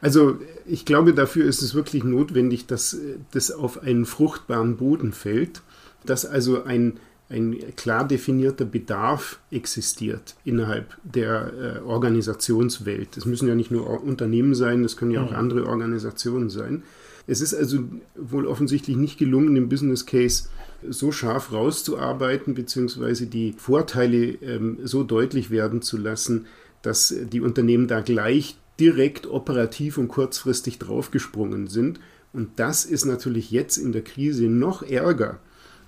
also 0.02 0.38
ich 0.66 0.86
glaube, 0.86 1.14
dafür 1.14 1.46
ist 1.46 1.62
es 1.62 1.74
wirklich 1.74 2.04
notwendig, 2.04 2.68
dass 2.68 2.98
das 3.32 3.52
auf 3.52 3.82
einen 3.82 4.06
fruchtbaren 4.06 4.78
Boden 4.78 5.14
fällt, 5.14 5.62
dass 6.06 6.26
also 6.26 6.64
ein 6.64 7.00
ein 7.30 7.58
klar 7.76 8.08
definierter 8.08 8.66
Bedarf 8.66 9.40
existiert 9.50 10.36
innerhalb 10.46 10.96
der 11.04 11.52
äh, 11.54 11.80
Organisationswelt. 11.80 13.18
Es 13.18 13.26
müssen 13.26 13.48
ja 13.48 13.56
nicht 13.56 13.72
nur 13.72 14.04
Unternehmen 14.04 14.54
sein, 14.54 14.84
es 14.84 14.98
können 14.98 15.12
ja 15.12 15.24
auch 15.24 15.32
mhm. 15.32 15.38
andere 15.38 15.66
Organisationen 15.66 16.50
sein. 16.50 16.84
Es 17.26 17.42
ist 17.42 17.54
also 17.54 17.80
wohl 18.16 18.46
offensichtlich 18.46 18.98
nicht 18.98 19.18
gelungen, 19.18 19.56
im 19.56 19.70
Business 19.70 20.06
Case 20.06 20.50
so 20.90 21.12
scharf 21.12 21.52
rauszuarbeiten, 21.52 22.54
beziehungsweise 22.54 23.28
die 23.28 23.54
Vorteile 23.58 24.18
ähm, 24.42 24.80
so 24.84 25.04
deutlich 25.04 25.50
werden 25.50 25.82
zu 25.82 25.98
lassen, 25.98 26.46
dass 26.82 27.14
die 27.32 27.42
Unternehmen 27.42 27.88
da 27.88 28.02
gleich 28.02 28.58
direkt 28.80 29.28
operativ 29.28 29.98
und 29.98 30.08
kurzfristig 30.08 30.80
draufgesprungen 30.80 31.68
sind. 31.68 32.00
Und 32.34 32.50
das 32.58 32.86
ist 32.86 33.06
natürlich 33.06 33.52
jetzt 33.52 33.78
in 33.78 33.92
der 33.92 34.04
Krise 34.04 34.46
noch 34.46 34.82
ärger 34.82 35.40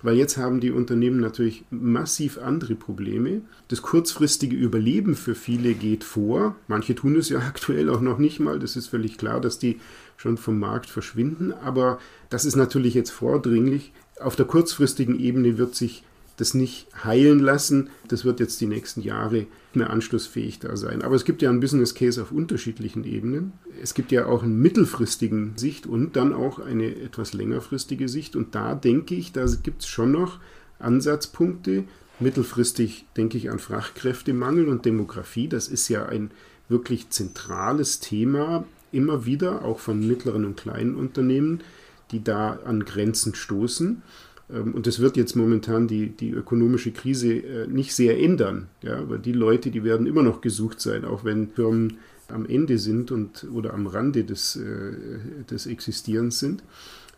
weil 0.05 0.17
jetzt 0.17 0.37
haben 0.37 0.59
die 0.59 0.69
Unternehmen 0.69 1.19
natürlich 1.19 1.65
massiv 1.71 2.37
andere 2.37 2.75
Probleme. 2.75 3.41
Das 3.69 3.81
kurzfristige 3.81 4.55
Überleben 4.55 5.15
für 5.15 5.33
viele 5.33 5.73
geht 5.73 6.03
vor. 6.03 6.55
Manche 6.67 6.93
tun 6.93 7.15
es 7.15 7.29
ja 7.29 7.39
aktuell 7.47 7.89
auch 7.89 8.01
noch 8.01 8.19
nicht 8.19 8.39
mal. 8.39 8.59
Das 8.59 8.75
ist 8.75 8.87
völlig 8.87 9.17
klar, 9.17 9.41
dass 9.41 9.57
die 9.57 9.79
schon 10.15 10.37
vom 10.37 10.59
Markt 10.59 10.91
verschwinden. 10.91 11.51
Aber 11.53 11.97
das 12.29 12.45
ist 12.45 12.55
natürlich 12.55 12.93
jetzt 12.93 13.09
vordringlich. 13.09 13.93
Auf 14.19 14.35
der 14.35 14.45
kurzfristigen 14.45 15.19
Ebene 15.19 15.57
wird 15.57 15.75
sich 15.75 16.03
das 16.37 16.53
nicht 16.53 16.87
heilen 17.03 17.39
lassen. 17.39 17.89
Das 18.07 18.25
wird 18.25 18.39
jetzt 18.39 18.59
die 18.59 18.67
nächsten 18.67 19.01
Jahre 19.01 19.47
mehr 19.73 19.89
anschlussfähig 19.89 20.59
da 20.59 20.75
sein. 20.75 21.01
Aber 21.01 21.15
es 21.15 21.25
gibt 21.25 21.41
ja 21.41 21.49
einen 21.49 21.59
Business 21.59 21.95
Case 21.95 22.21
auf 22.21 22.31
unterschiedlichen 22.31 23.03
Ebenen. 23.03 23.53
Es 23.81 23.93
gibt 23.93 24.11
ja 24.11 24.25
auch 24.25 24.43
eine 24.43 24.53
mittelfristige 24.53 25.51
Sicht 25.55 25.87
und 25.87 26.15
dann 26.15 26.33
auch 26.33 26.59
eine 26.59 26.95
etwas 26.95 27.33
längerfristige 27.33 28.09
Sicht. 28.09 28.35
Und 28.35 28.55
da 28.55 28.75
denke 28.75 29.15
ich, 29.15 29.31
da 29.31 29.45
gibt 29.63 29.83
es 29.83 29.87
schon 29.87 30.11
noch 30.11 30.39
Ansatzpunkte. 30.79 31.85
Mittelfristig 32.19 33.05
denke 33.17 33.37
ich 33.37 33.49
an 33.49 33.59
Fachkräftemangel 33.59 34.67
und 34.67 34.85
Demografie. 34.85 35.47
Das 35.47 35.67
ist 35.67 35.89
ja 35.89 36.05
ein 36.05 36.31
wirklich 36.69 37.09
zentrales 37.09 37.99
Thema 37.99 38.65
immer 38.91 39.25
wieder, 39.25 39.65
auch 39.65 39.79
von 39.79 40.05
mittleren 40.05 40.45
und 40.45 40.55
kleinen 40.55 40.95
Unternehmen, 40.95 41.59
die 42.11 42.23
da 42.23 42.59
an 42.65 42.85
Grenzen 42.85 43.35
stoßen. 43.35 44.01
Ähm, 44.49 44.73
und 44.73 44.87
das 44.87 44.99
wird 44.99 45.17
jetzt 45.17 45.35
momentan 45.35 45.87
die, 45.87 46.09
die 46.09 46.31
ökonomische 46.31 46.91
Krise 46.91 47.33
äh, 47.33 47.67
nicht 47.67 47.95
sehr 47.95 48.19
ändern. 48.19 48.67
Ja, 48.81 48.97
aber 48.97 49.17
die 49.17 49.33
Leute, 49.33 49.71
die 49.71 49.83
werden 49.83 50.07
immer 50.07 50.23
noch 50.23 50.41
gesucht 50.41 50.79
sein, 50.79 51.05
auch 51.05 51.23
wenn 51.23 51.49
Firmen 51.49 51.97
am 52.27 52.45
Ende 52.45 52.79
sind 52.79 53.11
und, 53.11 53.47
oder 53.53 53.73
am 53.73 53.87
Rande 53.87 54.23
des, 54.23 54.55
äh, 54.55 54.93
des 55.49 55.67
Existierens 55.67 56.39
sind. 56.39 56.63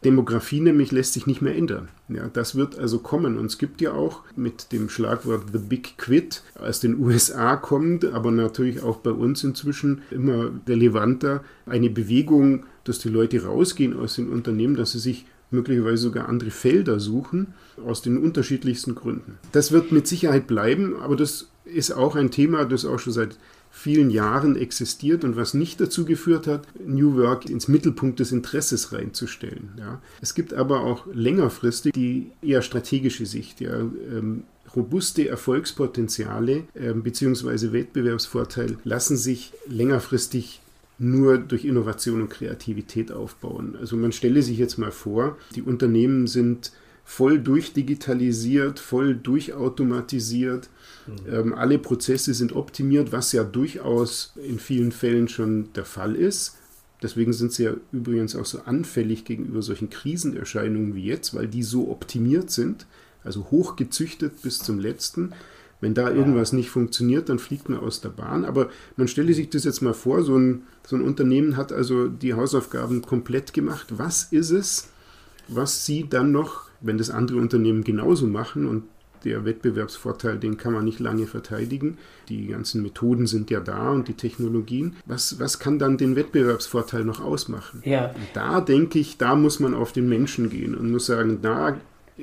Demografie 0.03 0.59
nämlich 0.59 0.91
lässt 0.91 1.13
sich 1.13 1.25
nicht 1.25 1.41
mehr 1.41 1.55
ändern. 1.55 1.87
Ja, 2.07 2.29
das 2.31 2.55
wird 2.55 2.77
also 2.77 2.99
kommen. 2.99 3.37
Und 3.37 3.47
es 3.47 3.57
gibt 3.57 3.81
ja 3.81 3.93
auch 3.93 4.21
mit 4.35 4.71
dem 4.71 4.89
Schlagwort 4.89 5.45
The 5.51 5.57
Big 5.57 5.97
Quit 5.97 6.43
aus 6.59 6.79
den 6.79 6.99
USA 6.99 7.55
kommt, 7.55 8.05
aber 8.05 8.29
natürlich 8.29 8.83
auch 8.83 8.97
bei 8.97 9.09
uns 9.09 9.43
inzwischen 9.43 10.03
immer 10.11 10.51
relevanter, 10.67 11.43
eine 11.65 11.89
Bewegung, 11.89 12.65
dass 12.87 12.99
die 12.99 13.09
Leute 13.09 13.43
rausgehen 13.43 13.97
aus 13.97 14.15
den 14.15 14.29
Unternehmen, 14.29 14.75
dass 14.75 14.91
sie 14.91 14.99
sich 14.99 15.25
möglicherweise 15.49 16.03
sogar 16.03 16.27
andere 16.27 16.51
Felder 16.51 16.99
suchen, 16.99 17.53
aus 17.85 18.01
den 18.01 18.17
unterschiedlichsten 18.17 18.95
Gründen. 18.95 19.37
Das 19.51 19.71
wird 19.71 19.91
mit 19.91 20.07
Sicherheit 20.07 20.47
bleiben, 20.47 20.97
aber 20.99 21.15
das 21.15 21.49
ist 21.65 21.91
auch 21.91 22.15
ein 22.15 22.31
Thema, 22.31 22.65
das 22.65 22.85
auch 22.85 22.99
schon 22.99 23.13
seit 23.13 23.37
vielen 23.69 24.09
Jahren 24.09 24.55
existiert 24.55 25.23
und 25.23 25.35
was 25.35 25.53
nicht 25.53 25.79
dazu 25.79 26.05
geführt 26.05 26.47
hat, 26.47 26.67
New 26.85 27.15
Work 27.15 27.49
ins 27.49 27.67
Mittelpunkt 27.67 28.19
des 28.19 28.31
Interesses 28.31 28.91
reinzustellen. 28.91 29.69
Ja. 29.77 30.01
Es 30.19 30.33
gibt 30.33 30.53
aber 30.53 30.81
auch 30.81 31.05
längerfristig 31.13 31.93
die 31.93 32.31
eher 32.41 32.61
strategische 32.61 33.25
Sicht. 33.25 33.61
Ja. 33.61 33.79
Ähm, 33.79 34.43
robuste 34.75 35.27
Erfolgspotenziale 35.27 36.63
äh, 36.73 36.93
bzw. 36.93 37.71
Wettbewerbsvorteil 37.71 38.77
lassen 38.83 39.15
sich 39.15 39.53
längerfristig 39.67 40.61
nur 40.99 41.37
durch 41.37 41.65
Innovation 41.65 42.21
und 42.21 42.29
Kreativität 42.29 43.11
aufbauen. 43.11 43.75
Also 43.79 43.95
man 43.95 44.11
stelle 44.11 44.41
sich 44.41 44.57
jetzt 44.57 44.77
mal 44.77 44.91
vor, 44.91 45.37
die 45.55 45.61
Unternehmen 45.61 46.27
sind 46.27 46.71
voll 47.05 47.39
durchdigitalisiert, 47.39 48.79
voll 48.79 49.15
durchautomatisiert. 49.15 50.69
Mhm. 51.07 51.33
Ähm, 51.33 51.53
alle 51.53 51.79
Prozesse 51.79 52.33
sind 52.33 52.53
optimiert, 52.53 53.11
was 53.11 53.31
ja 53.31 53.43
durchaus 53.43 54.33
in 54.35 54.59
vielen 54.59 54.91
Fällen 54.91 55.27
schon 55.27 55.71
der 55.73 55.85
Fall 55.85 56.15
ist. 56.15 56.57
Deswegen 57.01 57.31
sind 57.31 57.53
sie 57.53 57.63
ja 57.63 57.75
übrigens 57.91 58.35
auch 58.35 58.45
so 58.45 58.61
anfällig 58.61 59.23
gegenüber 59.23 59.61
solchen 59.61 59.89
Krisenerscheinungen 59.89 60.95
wie 60.95 61.05
jetzt, 61.05 61.35
weil 61.35 61.47
die 61.47 61.63
so 61.63 61.89
optimiert 61.89 62.49
sind, 62.49 62.87
also 63.23 63.51
hochgezüchtet 63.51 64.41
bis 64.41 64.59
zum 64.59 64.79
letzten. 64.79 65.33
Wenn 65.79 65.93
da 65.93 66.09
irgendwas 66.09 66.53
nicht 66.53 66.69
funktioniert, 66.69 67.29
dann 67.29 67.39
fliegt 67.39 67.69
man 67.69 67.79
aus 67.79 68.01
der 68.01 68.09
Bahn. 68.09 68.45
Aber 68.45 68.69
man 68.95 69.07
stelle 69.07 69.33
sich 69.33 69.49
das 69.49 69.63
jetzt 69.63 69.81
mal 69.81 69.93
vor, 69.93 70.23
so 70.23 70.35
ein, 70.35 70.63
so 70.85 70.95
ein 70.95 71.03
Unternehmen 71.03 71.55
hat 71.55 71.71
also 71.71 72.07
die 72.07 72.33
Hausaufgaben 72.33 73.01
komplett 73.03 73.53
gemacht. 73.53 73.87
Was 73.97 74.23
ist 74.31 74.51
es, 74.51 74.89
was 75.47 75.85
sie 75.85 76.07
dann 76.09 76.31
noch, 76.31 76.63
wenn 76.81 76.97
das 76.97 77.09
andere 77.09 77.37
Unternehmen 77.37 77.83
genauso 77.83 78.27
machen 78.27 78.67
und 78.67 78.83
der 79.23 79.45
Wettbewerbsvorteil, 79.45 80.37
den 80.37 80.57
kann 80.57 80.73
man 80.73 80.85
nicht 80.85 80.99
lange 80.99 81.27
verteidigen. 81.27 81.97
Die 82.29 82.47
ganzen 82.47 82.81
Methoden 82.81 83.27
sind 83.27 83.49
ja 83.49 83.59
da 83.59 83.91
und 83.91 84.07
die 84.07 84.13
Technologien. 84.13 84.95
Was, 85.05 85.39
was 85.39 85.59
kann 85.59 85.79
dann 85.79 85.97
den 85.97 86.15
Wettbewerbsvorteil 86.15 87.03
noch 87.03 87.19
ausmachen? 87.19 87.81
Ja. 87.83 88.09
Und 88.09 88.27
da 88.33 88.61
denke 88.61 88.99
ich, 88.99 89.17
da 89.17 89.35
muss 89.35 89.59
man 89.59 89.73
auf 89.73 89.91
den 89.91 90.07
Menschen 90.07 90.49
gehen 90.49 90.75
und 90.75 90.91
muss 90.91 91.07
sagen, 91.07 91.39
da 91.41 91.77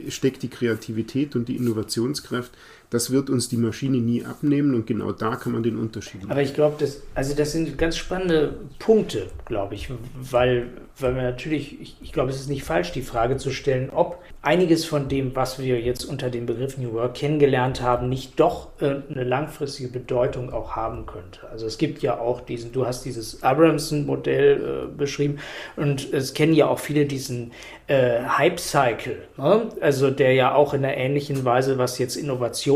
steckt 0.08 0.42
die 0.42 0.49
Kreativität 0.49 1.37
und 1.37 1.49
die 1.49 1.56
Innovationskraft. 1.56 2.52
Das 2.94 3.10
wird 3.10 3.28
uns 3.28 3.48
die 3.48 3.56
Maschine 3.56 3.96
nie 3.96 4.24
abnehmen 4.24 4.72
und 4.72 4.86
genau 4.86 5.10
da 5.10 5.34
kann 5.34 5.50
man 5.50 5.64
den 5.64 5.76
Unterschied 5.76 6.22
machen. 6.22 6.30
Aber 6.30 6.42
ich 6.42 6.54
glaube, 6.54 6.76
das, 6.78 7.02
also 7.16 7.34
das 7.34 7.50
sind 7.50 7.76
ganz 7.76 7.96
spannende 7.96 8.54
Punkte, 8.78 9.26
glaube 9.46 9.74
ich, 9.74 9.88
weil, 10.14 10.68
weil 11.00 11.16
wir 11.16 11.22
natürlich, 11.22 11.80
ich, 11.80 11.96
ich 12.00 12.12
glaube, 12.12 12.30
es 12.30 12.36
ist 12.36 12.48
nicht 12.48 12.62
falsch, 12.62 12.92
die 12.92 13.02
Frage 13.02 13.36
zu 13.36 13.50
stellen, 13.50 13.90
ob 13.90 14.22
einiges 14.42 14.84
von 14.84 15.08
dem, 15.08 15.34
was 15.34 15.58
wir 15.58 15.80
jetzt 15.80 16.04
unter 16.04 16.30
dem 16.30 16.46
Begriff 16.46 16.78
New 16.78 16.92
Work 16.92 17.14
kennengelernt 17.14 17.80
haben, 17.80 18.08
nicht 18.08 18.38
doch 18.38 18.68
äh, 18.80 18.96
eine 19.10 19.24
langfristige 19.24 19.88
Bedeutung 19.88 20.52
auch 20.52 20.76
haben 20.76 21.06
könnte. 21.06 21.48
Also 21.50 21.66
es 21.66 21.78
gibt 21.78 22.02
ja 22.02 22.18
auch 22.18 22.42
diesen, 22.42 22.70
du 22.70 22.86
hast 22.86 23.04
dieses 23.04 23.42
Abramson-Modell 23.42 24.86
äh, 24.92 24.96
beschrieben 24.96 25.38
und 25.76 26.12
es 26.12 26.34
kennen 26.34 26.52
ja 26.52 26.68
auch 26.68 26.78
viele 26.78 27.06
diesen 27.06 27.52
äh, 27.86 28.20
Hype-Cycle, 28.22 29.16
ne? 29.36 29.68
also 29.80 30.10
der 30.10 30.34
ja 30.34 30.54
auch 30.54 30.74
in 30.74 30.84
einer 30.84 30.96
ähnlichen 30.96 31.44
Weise, 31.44 31.78
was 31.78 31.98
jetzt 31.98 32.16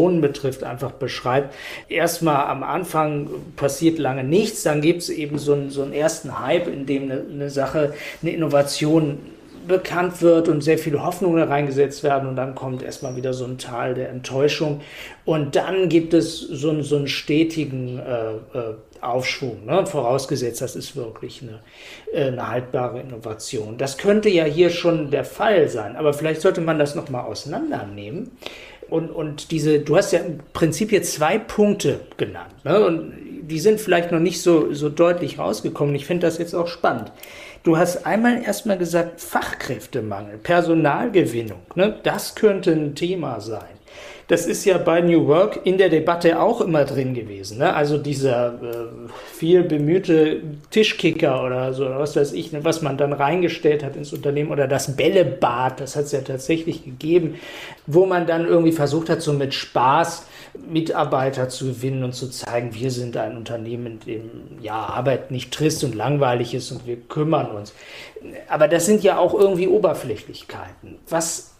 Innovationen 0.09 0.21
betrifft, 0.21 0.65
einfach 0.65 0.93
beschreibt. 0.93 1.55
Erstmal 1.89 2.47
am 2.47 2.63
Anfang 2.63 3.29
passiert 3.57 3.99
lange 3.99 4.25
nichts, 4.25 4.63
dann 4.63 4.81
gibt 4.81 5.03
es 5.03 5.11
eben 5.11 5.39
so 5.39 5.53
einen, 5.53 5.71
so 5.71 5.83
einen 5.83 5.93
ersten 5.93 6.41
Hype, 6.41 6.69
in 6.69 6.87
dem 6.87 7.05
eine, 7.05 7.25
eine 7.31 7.51
Sache, 7.51 7.95
eine 8.23 8.33
Innovation 8.33 9.19
bekannt 9.67 10.23
wird 10.23 10.49
und 10.49 10.63
sehr 10.63 10.79
viele 10.79 11.05
Hoffnungen 11.05 11.43
reingesetzt 11.43 12.03
werden 12.03 12.27
und 12.27 12.37
dann 12.37 12.55
kommt 12.55 12.83
erstmal 12.83 13.17
wieder 13.17 13.35
so 13.35 13.45
ein 13.45 13.59
Teil 13.59 13.93
der 13.93 14.09
Enttäuschung 14.09 14.81
und 15.27 15.57
dann 15.57 15.91
gibt 15.91 16.15
es 16.15 16.41
so, 16.41 16.71
einen, 16.71 16.83
so 16.83 16.97
einen 16.97 17.07
stetigen 17.07 17.99
äh, 17.99 18.31
äh, 18.59 18.75
Aufschwung, 19.03 19.67
ne? 19.67 19.85
vorausgesetzt, 19.85 20.63
das 20.63 20.75
ist 20.75 20.97
wirklich 20.97 21.43
eine, 21.43 21.61
äh, 22.13 22.29
eine 22.29 22.49
haltbare 22.49 23.01
Innovation. 23.01 23.77
Das 23.77 23.99
könnte 23.99 24.31
ja 24.31 24.45
hier 24.45 24.71
schon 24.71 25.11
der 25.11 25.25
Fall 25.25 25.69
sein, 25.69 25.97
aber 25.97 26.15
vielleicht 26.15 26.41
sollte 26.41 26.63
man 26.63 26.79
das 26.79 26.95
nochmal 26.95 27.27
auseinandernehmen. 27.27 28.31
Und, 28.91 29.11
und 29.11 29.51
diese, 29.51 29.81
du 29.81 29.97
hast 29.97 30.13
ja 30.13 30.21
im 30.21 30.41
Prinzip 30.53 30.93
jetzt 30.93 31.13
zwei 31.13 31.39
Punkte 31.39 32.01
genannt. 32.17 32.55
Ne? 32.65 32.85
Und 32.85 33.13
die 33.43 33.59
sind 33.59 33.81
vielleicht 33.81 34.13
noch 34.13 34.21
nicht 34.21 34.43
so, 34.43 34.73
so 34.73 34.89
deutlich 34.89 35.39
rausgekommen. 35.39 35.95
Ich 35.95 36.07
finde 36.07 36.27
das 36.27 36.39
jetzt 36.39 36.55
auch 36.55 36.69
spannend. 36.69 37.13
Du 37.63 37.77
hast 37.77 38.07
einmal 38.07 38.43
erstmal 38.43 38.79
gesagt, 38.79 39.21
Fachkräftemangel, 39.21 40.39
Personalgewinnung, 40.39 41.61
ne? 41.75 41.99
das 42.03 42.35
könnte 42.35 42.73
ein 42.73 42.95
Thema 42.95 43.41
sein. 43.41 43.78
Das 44.29 44.45
ist 44.45 44.67
ja 44.67 44.77
bei 44.77 45.01
New 45.01 45.27
Work 45.27 45.61
in 45.65 45.79
der 45.79 45.89
Debatte 45.89 46.39
auch 46.39 46.61
immer 46.61 46.85
drin 46.85 47.15
gewesen. 47.15 47.59
Ne? 47.59 47.75
Also 47.75 47.97
dieser 47.97 48.63
äh, 48.63 49.09
viel 49.33 49.63
bemühte 49.63 50.43
Tischkicker 50.71 51.43
oder 51.43 51.73
so, 51.73 51.87
was 51.87 52.15
weiß 52.15 52.35
ich, 52.35 52.53
ne? 52.53 52.63
was 52.63 52.83
man 52.83 52.99
dann 52.99 53.15
reingestellt 53.15 53.83
hat 53.83 53.97
ins 53.97 54.13
Unternehmen 54.13 54.51
oder 54.51 54.69
das 54.69 54.97
Bällebad, 54.97 55.81
das 55.81 55.97
hat 55.97 56.05
es 56.05 56.13
ja 56.13 56.21
tatsächlich 56.21 56.85
gegeben, 56.85 57.37
wo 57.87 58.05
man 58.05 58.27
dann 58.27 58.45
irgendwie 58.45 58.73
versucht 58.73 59.09
hat, 59.09 59.23
so 59.23 59.33
mit 59.33 59.55
Spaß 59.55 60.27
Mitarbeiter 60.71 61.49
zu 61.49 61.67
gewinnen 61.67 62.05
und 62.05 62.13
zu 62.13 62.29
zeigen, 62.29 62.75
wir 62.75 62.91
sind 62.91 63.17
ein 63.17 63.37
Unternehmen, 63.37 63.87
in 63.87 64.01
dem 64.01 64.31
ja 64.61 64.75
Arbeit 64.75 65.31
nicht 65.31 65.53
trist 65.53 65.85
und 65.85 65.95
langweilig 65.95 66.55
ist 66.55 66.71
und 66.71 66.87
wir 66.87 66.97
kümmern 66.97 67.51
uns. 67.51 67.73
Aber 68.49 68.69
das 68.69 68.87
sind 68.87 69.03
ja 69.03 69.19
auch 69.19 69.35
irgendwie 69.35 69.69
Oberflächlichkeiten. 69.69 70.99
Was 71.09 71.55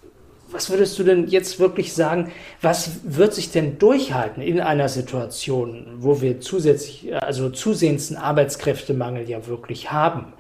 was 0.51 0.71
würdest 0.71 0.99
du 0.99 1.05
denn 1.05 1.27
jetzt 1.27 1.61
wirklich 1.61 1.93
sagen, 1.93 2.31
was 2.63 3.01
wird 3.05 3.35
sich 3.35 3.51
denn 3.51 3.79
durchhalten 3.79 4.43
in 4.43 4.61
einer 4.61 4.89
Situation, 4.89 5.87
wo 5.99 6.21
wir 6.21 6.41
zusätzlich, 6.41 7.15
also 7.15 7.51
zusehends 7.51 8.11
einen 8.11 8.23
Arbeitskräftemangel 8.23 9.29
ja 9.29 9.47
wirklich 9.47 9.93
haben? 9.93 10.33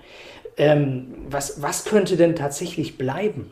Ähm, 0.56 1.14
was, 1.30 1.62
was 1.62 1.84
könnte 1.84 2.16
denn 2.16 2.34
tatsächlich 2.34 2.98
bleiben? 2.98 3.50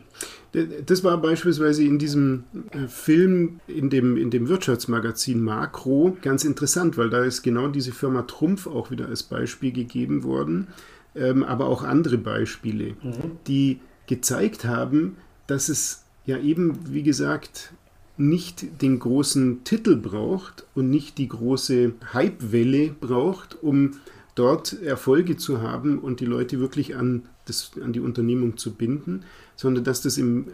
Das 0.85 1.03
war 1.03 1.17
beispielsweise 1.17 1.83
in 1.83 1.99
diesem 1.99 2.45
äh, 2.71 2.87
Film, 2.87 3.59
in 3.67 3.89
dem, 3.89 4.17
in 4.17 4.31
dem 4.31 4.49
Wirtschaftsmagazin 4.49 5.41
Makro 5.41 6.17
ganz 6.21 6.43
interessant, 6.43 6.97
weil 6.97 7.09
da 7.09 7.23
ist 7.23 7.43
genau 7.43 7.67
diese 7.67 7.91
Firma 7.91 8.23
Trumpf 8.23 8.67
auch 8.67 8.89
wieder 8.91 9.07
als 9.07 9.23
Beispiel 9.23 9.71
gegeben 9.71 10.23
worden, 10.23 10.67
ähm, 11.15 11.43
aber 11.43 11.67
auch 11.67 11.83
andere 11.83 12.17
Beispiele, 12.17 12.95
mhm. 13.03 13.37
die 13.47 13.79
gezeigt 14.07 14.65
haben, 14.65 15.17
dass 15.47 15.69
es 15.69 16.06
ja 16.27 16.37
eben, 16.37 16.93
wie 16.93 17.01
gesagt, 17.01 17.73
nicht 18.17 18.81
den 18.81 18.99
großen 18.99 19.63
Titel 19.63 19.95
braucht 19.95 20.67
und 20.75 20.89
nicht 20.89 21.17
die 21.17 21.27
große 21.27 21.93
Hypewelle 22.11 22.89
braucht, 22.99 23.61
um 23.63 23.91
dort 24.35 24.81
Erfolge 24.83 25.37
zu 25.37 25.61
haben 25.61 25.97
und 25.97 26.19
die 26.19 26.25
Leute 26.25 26.59
wirklich 26.59 26.95
an, 26.95 27.23
das, 27.45 27.71
an 27.81 27.93
die 27.93 27.99
Unternehmung 27.99 28.57
zu 28.57 28.73
binden, 28.73 29.23
sondern 29.55 29.83
dass 29.83 30.01
das 30.01 30.17
im 30.17 30.47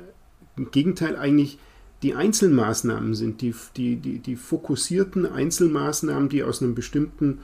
Gegenteil 0.71 1.17
eigentlich 1.17 1.57
die 2.03 2.13
Einzelmaßnahmen 2.13 3.15
sind, 3.15 3.41
die, 3.41 3.55
die, 3.75 3.95
die, 3.95 4.19
die 4.19 4.35
fokussierten 4.35 5.25
Einzelmaßnahmen, 5.25 6.29
die 6.29 6.43
aus 6.43 6.61
einem 6.61 6.75
bestimmten 6.75 7.39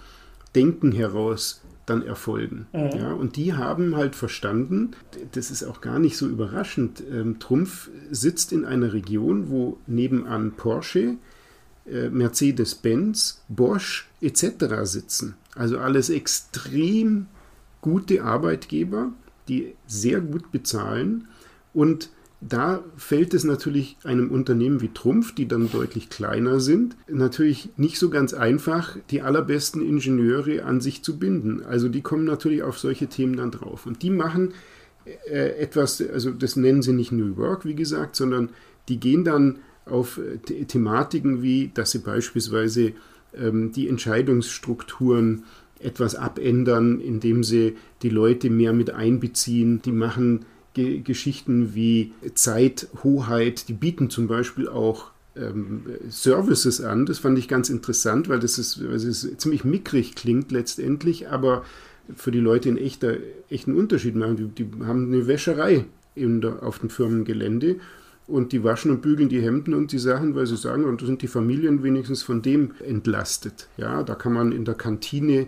Denken 0.54 0.92
heraus 0.92 1.62
dann 1.89 2.06
erfolgen. 2.06 2.67
Mhm. 2.73 2.89
Ja, 2.97 3.13
und 3.13 3.36
die 3.36 3.54
haben 3.54 3.95
halt 3.95 4.15
verstanden, 4.15 4.91
das 5.32 5.52
ist 5.52 5.63
auch 5.63 5.82
gar 5.82 5.99
nicht 5.99 6.17
so 6.17 6.28
überraschend, 6.28 7.04
ähm, 7.12 7.39
Trumpf 7.39 7.89
sitzt 8.12 8.52
in 8.52 8.65
einer 8.65 8.93
Region, 8.93 9.49
wo 9.49 9.78
nebenan 9.88 10.54
Porsche, 10.54 11.15
äh, 11.86 12.10
Mercedes-Benz, 12.10 13.43
Bosch 13.49 14.08
etc. 14.21 14.65
sitzen. 14.84 15.36
Also 15.56 15.80
alles 15.80 16.10
extrem 16.10 17.28
gute 17.82 18.23
Arbeitgeber, 18.23 19.12
die 19.47 19.73
sehr 19.88 20.21
gut 20.21 20.52
bezahlen 20.52 21.28
und 21.73 22.10
da 22.41 22.84
fällt 22.95 23.34
es 23.34 23.43
natürlich 23.43 23.97
einem 24.04 24.32
Unternehmen 24.32 24.80
wie 24.80 24.93
Trumpf, 24.93 25.36
die 25.36 25.47
dann 25.47 25.69
deutlich 25.69 26.10
kleiner 26.10 26.62
sind, 26.62 26.95
natürlich 27.10 27.69
nicht 27.75 27.99
so 27.99 28.10
ganz 28.10 28.34
einfach, 28.34 28.95
die 29.12 29.21
allerbesten 29.21 29.82
Ingenieure 29.82 30.63
an 30.63 30.80
sich 30.80 31.04
zu 31.04 31.19
binden. 31.19 31.63
Also 31.65 31.89
die 31.89 32.02
kommen 32.02 32.23
natürlich 32.23 32.63
auf 32.63 32.80
solche 32.80 33.08
Themen 33.08 33.36
dann 33.36 33.52
drauf. 33.52 33.86
Und 33.86 34.04
die 34.04 34.10
machen 34.10 34.54
äh, 35.30 35.60
etwas, 35.60 36.02
also 36.02 36.32
das 36.32 36.56
nennen 36.56 36.82
sie 36.82 36.93
nicht 36.93 37.12
New 37.12 37.36
Work, 37.36 37.65
wie 37.65 37.75
gesagt, 37.75 38.15
sondern 38.15 38.49
die 38.88 39.02
gehen 39.02 39.25
dann 39.25 39.60
auf 39.86 40.17
äh, 40.17 40.65
Thematiken 40.65 41.41
wie, 41.41 41.71
dass 41.73 41.91
sie 41.91 41.99
beispielsweise 41.99 42.93
ähm, 43.36 43.73
die 43.73 43.89
Entscheidungsstrukturen 43.89 45.43
etwas 45.80 46.15
abändern, 46.15 47.02
indem 47.02 47.43
sie 47.43 47.75
die 48.02 48.10
Leute 48.10 48.49
mehr 48.49 48.71
mit 48.71 48.91
einbeziehen. 48.91 49.82
Die 49.82 49.91
machen 49.91 50.45
Ge 50.73 50.99
Geschichten 50.99 51.73
wie 51.73 52.13
Zeithoheit, 52.36 53.69
die 53.69 53.73
bieten 53.73 54.10
zum 54.10 54.27
Beispiel 54.27 54.67
auch 54.67 55.12
ähm, 55.36 55.86
Services 56.10 56.82
an. 56.82 57.05
Das 57.05 57.19
fand 57.19 57.39
ich 57.39 57.47
ganz 57.47 57.69
interessant, 57.69 58.29
weil 58.29 58.39
das 58.39 58.58
ist, 58.58 58.84
weil 58.84 58.95
es 58.95 59.38
ziemlich 59.38 59.63
mickrig 59.63 60.15
klingt 60.15 60.51
letztendlich, 60.51 61.29
aber 61.29 61.63
für 62.15 62.32
die 62.32 62.39
Leute 62.39 62.69
einen 62.69 62.77
echter, 62.77 63.17
echten 63.49 63.75
Unterschied 63.75 64.15
machen. 64.15 64.38
Die, 64.38 64.63
die 64.63 64.86
haben 64.86 65.08
eine 65.08 65.27
Wäscherei 65.27 65.86
der, 66.15 66.63
auf 66.63 66.79
dem 66.79 66.89
Firmengelände 66.89 67.77
und 68.27 68.51
die 68.51 68.63
waschen 68.63 68.91
und 68.91 69.01
bügeln 69.01 69.29
die 69.29 69.41
Hemden 69.41 69.73
und 69.73 69.91
die 69.91 69.99
Sachen, 69.99 70.36
weil 70.36 70.45
sie 70.45 70.58
sagen, 70.58 70.86
und 70.86 71.01
da 71.01 71.05
sind 71.05 71.21
die 71.21 71.27
Familien 71.27 71.84
wenigstens 71.84 72.23
von 72.23 72.41
dem 72.41 72.71
entlastet. 72.86 73.67
Ja, 73.77 74.03
da 74.03 74.15
kann 74.15 74.34
man 74.34 74.51
in 74.51 74.65
der 74.65 74.75
Kantine 74.75 75.47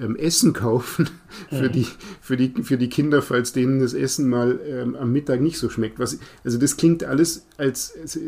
ähm, 0.00 0.16
Essen 0.16 0.52
kaufen 0.52 1.08
für, 1.50 1.68
die, 1.68 1.86
für, 2.20 2.36
die, 2.36 2.62
für 2.62 2.76
die 2.76 2.88
Kinder, 2.88 3.22
falls 3.22 3.52
denen 3.52 3.80
das 3.80 3.94
Essen 3.94 4.28
mal 4.28 4.60
ähm, 4.66 4.94
am 4.96 5.12
Mittag 5.12 5.40
nicht 5.40 5.58
so 5.58 5.68
schmeckt. 5.68 5.98
Was, 5.98 6.18
also 6.44 6.58
das 6.58 6.76
klingt 6.76 7.04
alles 7.04 7.46
als, 7.56 7.94
als 8.00 8.16
äh, 8.16 8.20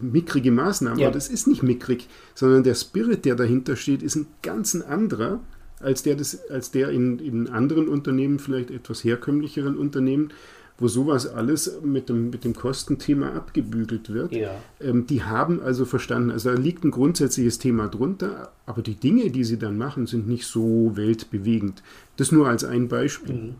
mickrige 0.00 0.50
Maßnahmen, 0.50 0.98
ja. 0.98 1.08
aber 1.08 1.14
das 1.14 1.28
ist 1.28 1.46
nicht 1.46 1.62
mickrig, 1.62 2.08
sondern 2.34 2.62
der 2.62 2.74
Spirit, 2.74 3.24
der 3.24 3.34
dahinter 3.34 3.76
steht, 3.76 4.02
ist 4.02 4.16
ein 4.16 4.26
ganz 4.42 4.74
anderer 4.74 5.40
als 5.80 6.02
der, 6.02 6.14
des, 6.14 6.50
als 6.50 6.70
der 6.70 6.90
in, 6.90 7.18
in 7.18 7.48
anderen 7.48 7.88
Unternehmen, 7.88 8.38
vielleicht 8.38 8.70
etwas 8.70 9.04
herkömmlicheren 9.04 9.76
Unternehmen 9.76 10.30
wo 10.78 10.88
sowas 10.88 11.26
alles 11.26 11.80
mit 11.82 12.08
dem, 12.08 12.30
mit 12.30 12.44
dem 12.44 12.54
Kostenthema 12.54 13.32
abgebügelt 13.32 14.12
wird. 14.12 14.32
Ja. 14.32 14.50
Ähm, 14.80 15.06
die 15.06 15.22
haben 15.22 15.62
also 15.62 15.84
verstanden, 15.84 16.30
also 16.30 16.50
da 16.52 16.58
liegt 16.58 16.84
ein 16.84 16.90
grundsätzliches 16.90 17.58
Thema 17.58 17.88
drunter, 17.88 18.52
aber 18.66 18.82
die 18.82 18.94
Dinge, 18.94 19.30
die 19.30 19.44
sie 19.44 19.58
dann 19.58 19.78
machen, 19.78 20.06
sind 20.06 20.28
nicht 20.28 20.46
so 20.46 20.92
weltbewegend. 20.94 21.82
Das 22.16 22.32
nur 22.32 22.48
als 22.48 22.64
ein 22.64 22.88
Beispiel. 22.88 23.34
Mhm. 23.34 23.54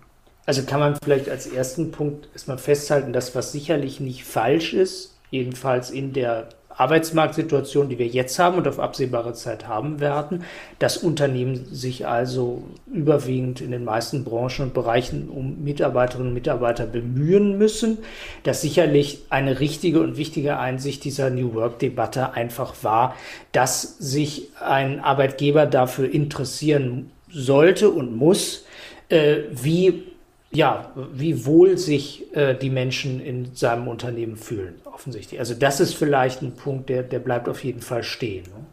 Also 0.45 0.63
kann 0.63 0.79
man 0.79 0.97
vielleicht 1.03 1.29
als 1.29 1.47
ersten 1.47 1.91
Punkt 1.91 2.29
erstmal 2.33 2.59
festhalten, 2.59 3.13
dass 3.13 3.35
was 3.35 3.51
sicherlich 3.51 3.99
nicht 3.99 4.25
falsch 4.25 4.75
ist, 4.75 5.17
jedenfalls 5.31 5.91
in 5.91 6.13
der 6.13 6.51
Arbeitsmarktsituation, 6.77 7.89
die 7.89 7.99
wir 7.99 8.07
jetzt 8.07 8.39
haben 8.39 8.59
und 8.59 8.69
auf 8.69 8.79
absehbare 8.79 9.33
Zeit 9.33 9.67
haben 9.67 10.01
werden, 10.01 10.45
dass 10.79 10.97
Unternehmen 10.97 11.67
sich 11.73 12.07
also 12.07 12.65
überwiegend 12.93 13.61
in 13.61 13.71
den 13.71 13.85
meisten 13.85 14.25
Branchen 14.25 14.67
und 14.67 14.75
Bereichen 14.75 15.29
um 15.29 15.65
Mitarbeiterinnen 15.65 16.29
und 16.29 16.35
Mitarbeiter 16.35 16.87
bemühen 16.87 17.59
müssen, 17.59 17.99
dass 18.43 18.61
sicherlich 18.61 19.23
eine 19.31 19.61
richtige 19.61 20.01
und 20.01 20.17
wichtige 20.17 20.59
Einsicht 20.59 21.05
dieser 21.05 21.31
New 21.31 21.55
Work-Debatte 21.55 22.35
einfach 22.35 22.75
war, 22.83 23.15
dass 23.53 23.99
sich 23.99 24.51
ein 24.61 25.01
Arbeitgeber 25.01 25.67
dafür 25.67 26.13
interessieren 26.13 27.11
sollte 27.31 27.91
und 27.91 28.17
muss, 28.17 28.65
äh, 29.09 29.39
wie 29.51 30.05
ja, 30.53 30.93
wie 31.13 31.45
wohl 31.45 31.77
sich 31.77 32.35
äh, 32.35 32.55
die 32.55 32.71
Menschen 32.71 33.21
in 33.21 33.55
seinem 33.55 33.89
Unternehmen 33.89 34.37
fühlen, 34.37 34.75
offensichtlich. 34.85 35.41
Also 35.41 35.55
das 35.55 35.81
ist 35.81 35.95
vielleicht 35.95 36.43
ein 36.43 36.53
Punkt, 36.53 36.89
der, 36.89 37.03
der 37.03 37.19
bleibt 37.19 37.49
auf 37.49 37.63
jeden 37.65 37.81
Fall 37.81 38.03
stehen. 38.03 38.45
Ne? 38.45 38.67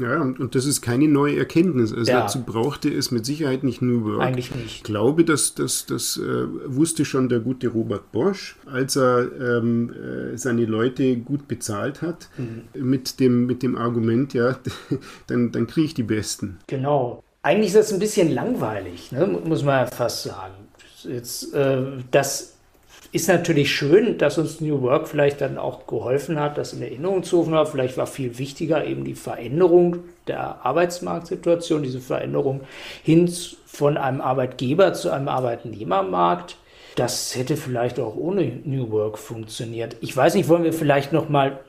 Ja, 0.00 0.20
und, 0.20 0.40
und, 0.40 0.54
das 0.54 0.64
ist 0.64 0.80
keine 0.80 1.08
neue 1.08 1.36
Erkenntnis. 1.36 1.92
Also 1.92 2.10
ja. 2.10 2.20
dazu 2.22 2.42
brauchte 2.42 2.88
es 2.88 3.10
mit 3.10 3.26
Sicherheit 3.26 3.64
nicht 3.64 3.82
New 3.82 4.04
Work. 4.04 4.22
Eigentlich 4.22 4.54
nicht. 4.54 4.76
Ich 4.76 4.82
glaube, 4.82 5.24
dass 5.24 5.54
das, 5.54 5.84
das 5.84 6.16
äh, 6.16 6.46
wusste 6.66 7.04
schon 7.04 7.28
der 7.28 7.40
gute 7.40 7.68
Robert 7.68 8.10
Bosch, 8.10 8.56
als 8.66 8.96
er 8.96 9.28
ähm, 9.40 9.92
äh, 9.92 10.38
seine 10.38 10.64
Leute 10.64 11.16
gut 11.16 11.48
bezahlt 11.48 12.00
hat, 12.00 12.28
mhm. 12.38 12.62
mit, 12.72 13.20
dem, 13.20 13.46
mit 13.46 13.62
dem 13.62 13.76
Argument, 13.76 14.32
ja, 14.32 14.58
dann, 15.26 15.52
dann 15.52 15.66
kriege 15.66 15.86
ich 15.86 15.94
die 15.94 16.02
Besten. 16.02 16.58
Genau. 16.66 17.22
Eigentlich 17.42 17.68
ist 17.68 17.76
das 17.76 17.92
ein 17.92 17.98
bisschen 17.98 18.32
langweilig, 18.32 19.12
ne? 19.12 19.26
muss 19.26 19.64
man 19.64 19.84
ja 19.84 19.86
fast 19.86 20.24
sagen. 20.24 20.54
Jetzt, 21.04 21.54
äh, 21.54 21.82
das 22.10 22.54
ist 23.12 23.28
natürlich 23.28 23.72
schön, 23.72 24.18
dass 24.18 24.38
uns 24.38 24.60
New 24.60 24.82
Work 24.82 25.08
vielleicht 25.08 25.40
dann 25.40 25.58
auch 25.58 25.86
geholfen 25.86 26.38
hat, 26.38 26.58
das 26.58 26.72
in 26.72 26.82
Erinnerung 26.82 27.24
zu 27.24 27.38
rufen. 27.38 27.54
Aber 27.54 27.66
vielleicht 27.66 27.96
war 27.96 28.06
viel 28.06 28.38
wichtiger 28.38 28.84
eben 28.84 29.04
die 29.04 29.14
Veränderung 29.14 29.98
der 30.26 30.64
Arbeitsmarktsituation, 30.64 31.82
diese 31.82 32.00
Veränderung 32.00 32.60
hin 33.02 33.32
von 33.66 33.96
einem 33.96 34.20
Arbeitgeber 34.20 34.92
zu 34.92 35.10
einem 35.10 35.28
Arbeitnehmermarkt. 35.28 36.56
Das 36.94 37.34
hätte 37.36 37.56
vielleicht 37.56 37.98
auch 37.98 38.16
ohne 38.16 38.44
New 38.64 38.90
Work 38.90 39.18
funktioniert. 39.18 39.96
Ich 40.00 40.16
weiß 40.16 40.34
nicht, 40.34 40.48
wollen 40.48 40.64
wir 40.64 40.72
vielleicht 40.72 41.12
noch 41.12 41.28
mal 41.28 41.60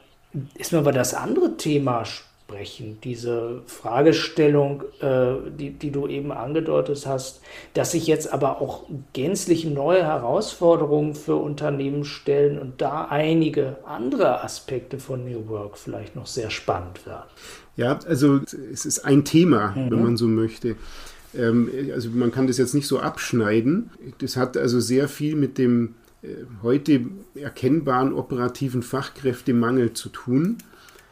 erstmal 0.57 0.81
über 0.81 0.91
das 0.91 1.13
andere 1.13 1.57
Thema 1.57 2.05
sprechen? 2.05 2.30
Sprechen. 2.51 2.97
Diese 3.03 3.61
Fragestellung, 3.65 4.83
äh, 4.99 5.35
die, 5.57 5.71
die 5.71 5.91
du 5.91 6.07
eben 6.07 6.31
angedeutet 6.31 7.05
hast, 7.05 7.41
dass 7.73 7.91
sich 7.91 8.07
jetzt 8.07 8.31
aber 8.31 8.61
auch 8.61 8.83
gänzlich 9.13 9.65
neue 9.65 10.03
Herausforderungen 10.03 11.15
für 11.15 11.35
Unternehmen 11.35 12.03
stellen 12.03 12.59
und 12.59 12.81
da 12.81 13.05
einige 13.05 13.77
andere 13.85 14.43
Aspekte 14.43 14.99
von 14.99 15.25
New 15.25 15.47
Work 15.47 15.77
vielleicht 15.77 16.15
noch 16.15 16.27
sehr 16.27 16.49
spannend 16.49 17.05
werden. 17.05 17.29
Ja, 17.77 17.99
also 18.05 18.41
es 18.71 18.85
ist 18.85 18.99
ein 18.99 19.23
Thema, 19.23 19.69
mhm. 19.69 19.91
wenn 19.91 20.03
man 20.03 20.17
so 20.17 20.27
möchte. 20.27 20.75
Ähm, 21.33 21.71
also 21.93 22.09
man 22.09 22.31
kann 22.31 22.47
das 22.47 22.57
jetzt 22.57 22.73
nicht 22.73 22.87
so 22.87 22.99
abschneiden. 22.99 23.91
Das 24.19 24.35
hat 24.35 24.57
also 24.57 24.79
sehr 24.79 25.07
viel 25.07 25.35
mit 25.35 25.57
dem 25.57 25.95
äh, 26.21 26.27
heute 26.61 27.01
erkennbaren 27.35 28.13
operativen 28.13 28.83
Fachkräftemangel 28.83 29.93
zu 29.93 30.09
tun 30.09 30.57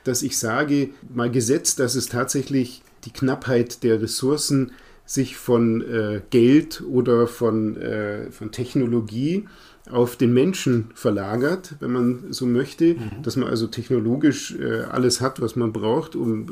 dass 0.03 0.21
ich 0.21 0.37
sage, 0.37 0.89
mal 1.13 1.29
gesetzt, 1.29 1.79
dass 1.79 1.95
es 1.95 2.07
tatsächlich 2.07 2.81
die 3.05 3.11
Knappheit 3.11 3.83
der 3.83 4.01
Ressourcen 4.01 4.71
sich 5.05 5.37
von 5.37 5.81
äh, 5.81 6.21
Geld 6.29 6.83
oder 6.87 7.27
von, 7.27 7.77
äh, 7.77 8.31
von 8.31 8.51
Technologie 8.51 9.47
auf 9.89 10.15
den 10.15 10.33
Menschen 10.33 10.89
verlagert, 10.93 11.75
wenn 11.79 11.91
man 11.91 12.23
so 12.29 12.45
möchte, 12.45 12.93
mhm. 12.93 13.23
dass 13.23 13.35
man 13.35 13.49
also 13.49 13.65
technologisch 13.67 14.55
äh, 14.55 14.81
alles 14.83 15.19
hat, 15.19 15.41
was 15.41 15.55
man 15.55 15.73
braucht, 15.73 16.15
um 16.15 16.45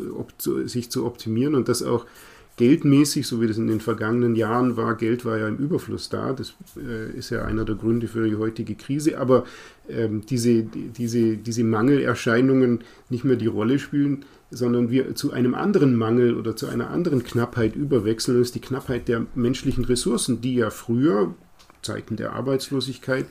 sich 0.65 0.89
zu 0.89 1.05
optimieren 1.05 1.53
und 1.53 1.69
das 1.69 1.83
auch 1.83 2.07
geldmäßig, 2.57 3.27
so 3.27 3.39
wie 3.39 3.47
das 3.47 3.57
in 3.57 3.67
den 3.67 3.79
vergangenen 3.79 4.35
Jahren 4.35 4.75
war, 4.75 4.95
Geld 4.95 5.23
war 5.23 5.37
ja 5.37 5.47
im 5.47 5.57
Überfluss 5.57 6.09
da, 6.09 6.33
das 6.33 6.55
äh, 6.75 7.15
ist 7.15 7.29
ja 7.29 7.45
einer 7.45 7.63
der 7.63 7.75
Gründe 7.75 8.07
für 8.07 8.27
die 8.27 8.35
heutige 8.35 8.73
Krise, 8.73 9.19
aber 9.19 9.45
diese, 9.89 10.63
diese, 10.63 11.37
diese 11.37 11.63
Mangelerscheinungen 11.63 12.79
nicht 13.09 13.23
mehr 13.23 13.37
die 13.37 13.47
Rolle 13.47 13.79
spielen, 13.79 14.25
sondern 14.51 14.89
wir 14.89 15.15
zu 15.15 15.31
einem 15.31 15.55
anderen 15.55 15.95
Mangel 15.95 16.35
oder 16.35 16.55
zu 16.55 16.67
einer 16.67 16.89
anderen 16.89 17.23
Knappheit 17.23 17.75
überwechseln, 17.75 18.37
das 18.37 18.49
ist 18.49 18.55
die 18.55 18.61
Knappheit 18.61 19.07
der 19.07 19.25
menschlichen 19.35 19.85
Ressourcen, 19.85 20.41
die 20.41 20.55
ja 20.55 20.69
früher, 20.69 21.35
Zeiten 21.81 22.15
der 22.15 22.33
Arbeitslosigkeit, 22.33 23.25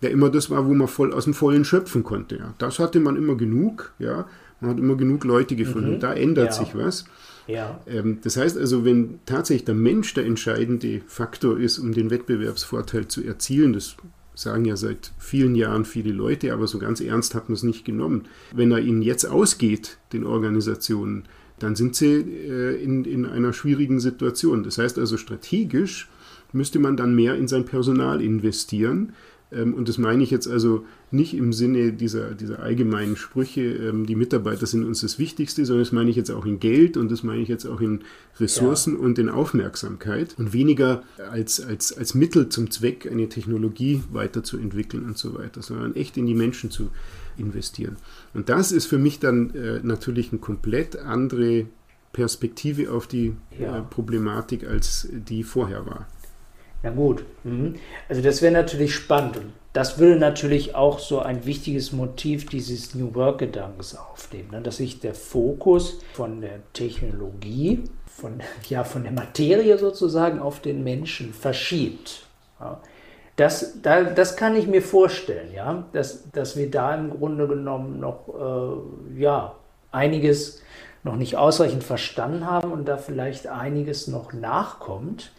ja 0.00 0.08
immer 0.08 0.30
das 0.30 0.50
war, 0.50 0.66
wo 0.66 0.74
man 0.74 0.88
voll 0.88 1.12
aus 1.12 1.24
dem 1.24 1.34
Vollen 1.34 1.64
schöpfen 1.64 2.02
konnte. 2.02 2.36
Ja. 2.36 2.54
Das 2.58 2.78
hatte 2.78 3.00
man 3.00 3.16
immer 3.16 3.36
genug, 3.36 3.92
ja. 3.98 4.26
Man 4.60 4.72
hat 4.72 4.78
immer 4.78 4.96
genug 4.96 5.24
Leute 5.24 5.56
gefunden. 5.56 5.94
Mhm. 5.94 6.00
Da 6.00 6.12
ändert 6.12 6.48
ja. 6.48 6.52
sich 6.52 6.76
was. 6.76 7.06
Ja. 7.46 7.80
Ähm, 7.86 8.18
das 8.22 8.36
heißt 8.36 8.58
also, 8.58 8.84
wenn 8.84 9.20
tatsächlich 9.24 9.64
der 9.64 9.74
Mensch 9.74 10.12
der 10.14 10.26
entscheidende 10.26 11.00
Faktor 11.06 11.58
ist, 11.58 11.78
um 11.78 11.92
den 11.92 12.10
Wettbewerbsvorteil 12.10 13.08
zu 13.08 13.24
erzielen, 13.24 13.72
das 13.72 13.96
sagen 14.40 14.64
ja 14.64 14.76
seit 14.76 15.12
vielen 15.18 15.54
Jahren 15.54 15.84
viele 15.84 16.12
Leute, 16.12 16.52
aber 16.52 16.66
so 16.66 16.78
ganz 16.78 17.00
ernst 17.00 17.34
hat 17.34 17.48
man 17.48 17.54
es 17.54 17.62
nicht 17.62 17.84
genommen. 17.84 18.24
Wenn 18.54 18.70
er 18.72 18.80
ihnen 18.80 19.02
jetzt 19.02 19.24
ausgeht, 19.24 19.98
den 20.12 20.24
Organisationen, 20.24 21.24
dann 21.58 21.76
sind 21.76 21.94
sie 21.94 22.14
äh, 22.14 22.82
in, 22.82 23.04
in 23.04 23.26
einer 23.26 23.52
schwierigen 23.52 24.00
Situation. 24.00 24.62
Das 24.62 24.78
heißt 24.78 24.98
also, 24.98 25.16
strategisch 25.16 26.08
müsste 26.52 26.78
man 26.78 26.96
dann 26.96 27.14
mehr 27.14 27.36
in 27.36 27.48
sein 27.48 27.64
Personal 27.64 28.20
investieren, 28.20 29.12
und 29.50 29.88
das 29.88 29.98
meine 29.98 30.22
ich 30.22 30.30
jetzt 30.30 30.46
also 30.46 30.84
nicht 31.10 31.34
im 31.34 31.52
Sinne 31.52 31.92
dieser, 31.92 32.34
dieser 32.34 32.60
allgemeinen 32.60 33.16
Sprüche, 33.16 33.62
ähm, 33.62 34.06
die 34.06 34.14
Mitarbeiter 34.14 34.66
sind 34.66 34.84
uns 34.84 35.00
das 35.00 35.18
Wichtigste, 35.18 35.64
sondern 35.64 35.84
das 35.84 35.92
meine 35.92 36.10
ich 36.10 36.16
jetzt 36.16 36.30
auch 36.30 36.46
in 36.46 36.60
Geld 36.60 36.96
und 36.96 37.10
das 37.10 37.22
meine 37.22 37.42
ich 37.42 37.48
jetzt 37.48 37.66
auch 37.66 37.80
in 37.80 38.02
Ressourcen 38.38 38.94
ja. 38.94 39.00
und 39.00 39.18
in 39.18 39.28
Aufmerksamkeit 39.28 40.36
und 40.38 40.52
weniger 40.52 41.02
als, 41.30 41.60
als, 41.60 41.96
als 41.96 42.14
Mittel 42.14 42.48
zum 42.48 42.70
Zweck, 42.70 43.08
eine 43.10 43.28
Technologie 43.28 44.02
weiterzuentwickeln 44.12 45.04
und 45.04 45.18
so 45.18 45.34
weiter, 45.34 45.62
sondern 45.62 45.96
echt 45.96 46.16
in 46.16 46.26
die 46.26 46.34
Menschen 46.34 46.70
zu 46.70 46.90
investieren. 47.36 47.96
Und 48.34 48.48
das 48.48 48.70
ist 48.70 48.86
für 48.86 48.98
mich 48.98 49.18
dann 49.18 49.54
äh, 49.54 49.80
natürlich 49.82 50.30
eine 50.30 50.40
komplett 50.40 50.96
andere 50.96 51.66
Perspektive 52.12 52.90
auf 52.92 53.06
die 53.06 53.34
ja. 53.58 53.78
äh, 53.78 53.82
Problematik, 53.82 54.66
als 54.66 55.08
die 55.10 55.42
vorher 55.42 55.86
war. 55.86 56.08
Na 56.82 56.90
gut. 56.90 57.24
Mhm. 57.44 57.74
Also 58.08 58.22
das 58.22 58.42
wäre 58.42 58.52
natürlich 58.52 58.94
spannend. 58.94 59.36
Und 59.36 59.52
das 59.72 59.98
würde 59.98 60.16
natürlich 60.16 60.74
auch 60.74 60.98
so 60.98 61.20
ein 61.20 61.46
wichtiges 61.46 61.92
Motiv 61.92 62.46
dieses 62.46 62.94
New 62.94 63.14
Work-Gedankens 63.14 63.96
aufnehmen, 63.96 64.50
ne? 64.50 64.60
dass 64.62 64.78
sich 64.78 65.00
der 65.00 65.14
Fokus 65.14 66.00
von 66.12 66.40
der 66.40 66.60
Technologie, 66.72 67.84
von, 68.06 68.40
ja, 68.68 68.84
von 68.84 69.04
der 69.04 69.12
Materie 69.12 69.78
sozusagen 69.78 70.40
auf 70.40 70.60
den 70.60 70.82
Menschen 70.82 71.32
verschiebt. 71.32 72.26
Das, 73.36 73.80
da, 73.80 74.02
das 74.02 74.36
kann 74.36 74.54
ich 74.54 74.66
mir 74.66 74.82
vorstellen, 74.82 75.54
ja, 75.54 75.84
dass, 75.92 76.30
dass 76.30 76.56
wir 76.56 76.70
da 76.70 76.94
im 76.94 77.10
Grunde 77.10 77.48
genommen 77.48 77.98
noch 78.00 78.28
äh, 78.28 79.20
ja, 79.20 79.54
einiges 79.92 80.60
noch 81.02 81.16
nicht 81.16 81.36
ausreichend 81.36 81.82
verstanden 81.82 82.46
haben 82.46 82.72
und 82.72 82.86
da 82.86 82.98
vielleicht 82.98 83.46
einiges 83.46 84.06
noch 84.06 84.32
nachkommt 84.32 85.32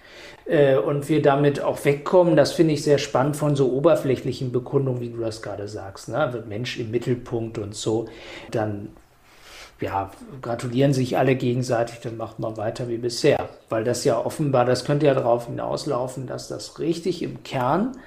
äh, 0.45 0.75
und 0.75 1.07
wir 1.07 1.21
damit 1.21 1.61
auch 1.61 1.83
wegkommen, 1.85 2.35
das 2.35 2.51
finde 2.51 2.73
ich 2.73 2.83
sehr 2.83 2.97
spannend 2.97 3.37
von 3.37 3.55
so 3.55 3.71
oberflächlichen 3.71 4.51
Bekundungen, 4.51 5.01
wie 5.01 5.09
du 5.09 5.19
das 5.19 5.41
gerade 5.41 5.67
sagst. 5.67 6.09
Ne? 6.09 6.43
Mensch 6.47 6.79
im 6.79 6.89
Mittelpunkt 6.89 7.59
und 7.59 7.75
so, 7.75 8.07
dann 8.49 8.89
ja, 9.79 10.11
gratulieren 10.41 10.93
sich 10.93 11.17
alle 11.17 11.35
gegenseitig, 11.35 11.99
dann 12.01 12.17
macht 12.17 12.39
man 12.39 12.55
weiter 12.57 12.87
wie 12.87 12.97
bisher. 12.97 13.49
Weil 13.69 13.83
das 13.83 14.03
ja 14.03 14.23
offenbar, 14.23 14.65
das 14.65 14.85
könnte 14.85 15.07
ja 15.07 15.13
darauf 15.13 15.47
hinauslaufen, 15.47 16.27
dass 16.27 16.47
das 16.47 16.79
richtig 16.79 17.23
im 17.23 17.43
Kern 17.43 17.97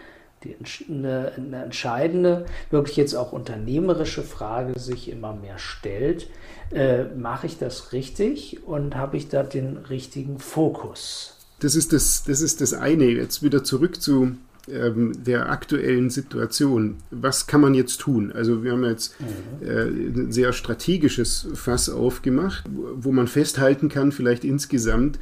die 0.44 0.56
eine, 0.88 1.32
eine 1.36 1.64
entscheidende, 1.64 2.46
wirklich 2.70 2.96
jetzt 2.96 3.14
auch 3.14 3.32
unternehmerische 3.32 4.22
Frage 4.22 4.78
sich 4.78 5.10
immer 5.10 5.32
mehr 5.32 5.58
stellt. 5.58 6.28
Äh, 6.72 7.04
Mache 7.16 7.46
ich 7.46 7.58
das 7.58 7.92
richtig 7.92 8.66
und 8.66 8.96
habe 8.96 9.16
ich 9.16 9.28
da 9.28 9.42
den 9.42 9.76
richtigen 9.76 10.38
Fokus? 10.38 11.36
Das 11.60 11.74
ist 11.74 11.92
das, 11.92 12.24
das 12.24 12.40
ist 12.40 12.60
das 12.60 12.74
eine. 12.74 13.04
Jetzt 13.04 13.42
wieder 13.42 13.64
zurück 13.64 14.02
zu 14.02 14.36
ähm, 14.68 15.12
der 15.24 15.50
aktuellen 15.50 16.10
Situation. 16.10 16.96
Was 17.10 17.46
kann 17.46 17.60
man 17.60 17.74
jetzt 17.74 18.00
tun? 18.00 18.32
Also 18.32 18.64
wir 18.64 18.72
haben 18.72 18.84
jetzt 18.84 19.14
mhm. 19.20 19.66
äh, 19.66 19.82
ein 19.82 20.32
sehr 20.32 20.52
strategisches 20.52 21.48
Fass 21.54 21.88
aufgemacht, 21.90 22.64
wo 22.70 23.12
man 23.12 23.26
festhalten 23.26 23.88
kann, 23.88 24.12
vielleicht 24.12 24.44
insgesamt, 24.44 25.18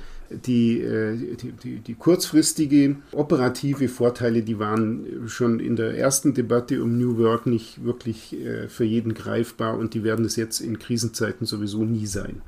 die, 0.46 0.80
äh, 0.80 1.16
die, 1.36 1.52
die, 1.52 1.76
die, 1.80 1.94
kurzfristige 1.94 2.96
operative 3.12 3.88
Vorteile, 3.88 4.42
die 4.42 4.58
waren 4.58 5.24
schon 5.26 5.60
in 5.60 5.76
der 5.76 5.96
ersten 5.98 6.34
Debatte 6.34 6.82
um 6.82 6.98
New 6.98 7.18
Work 7.18 7.46
nicht 7.46 7.84
wirklich 7.84 8.40
äh, 8.40 8.68
für 8.68 8.84
jeden 8.84 9.14
greifbar 9.14 9.76
und 9.76 9.94
die 9.94 10.04
werden 10.04 10.24
es 10.24 10.36
jetzt 10.36 10.60
in 10.60 10.78
Krisenzeiten 10.78 11.46
sowieso 11.46 11.84
nie 11.84 12.06
sein. 12.06 12.40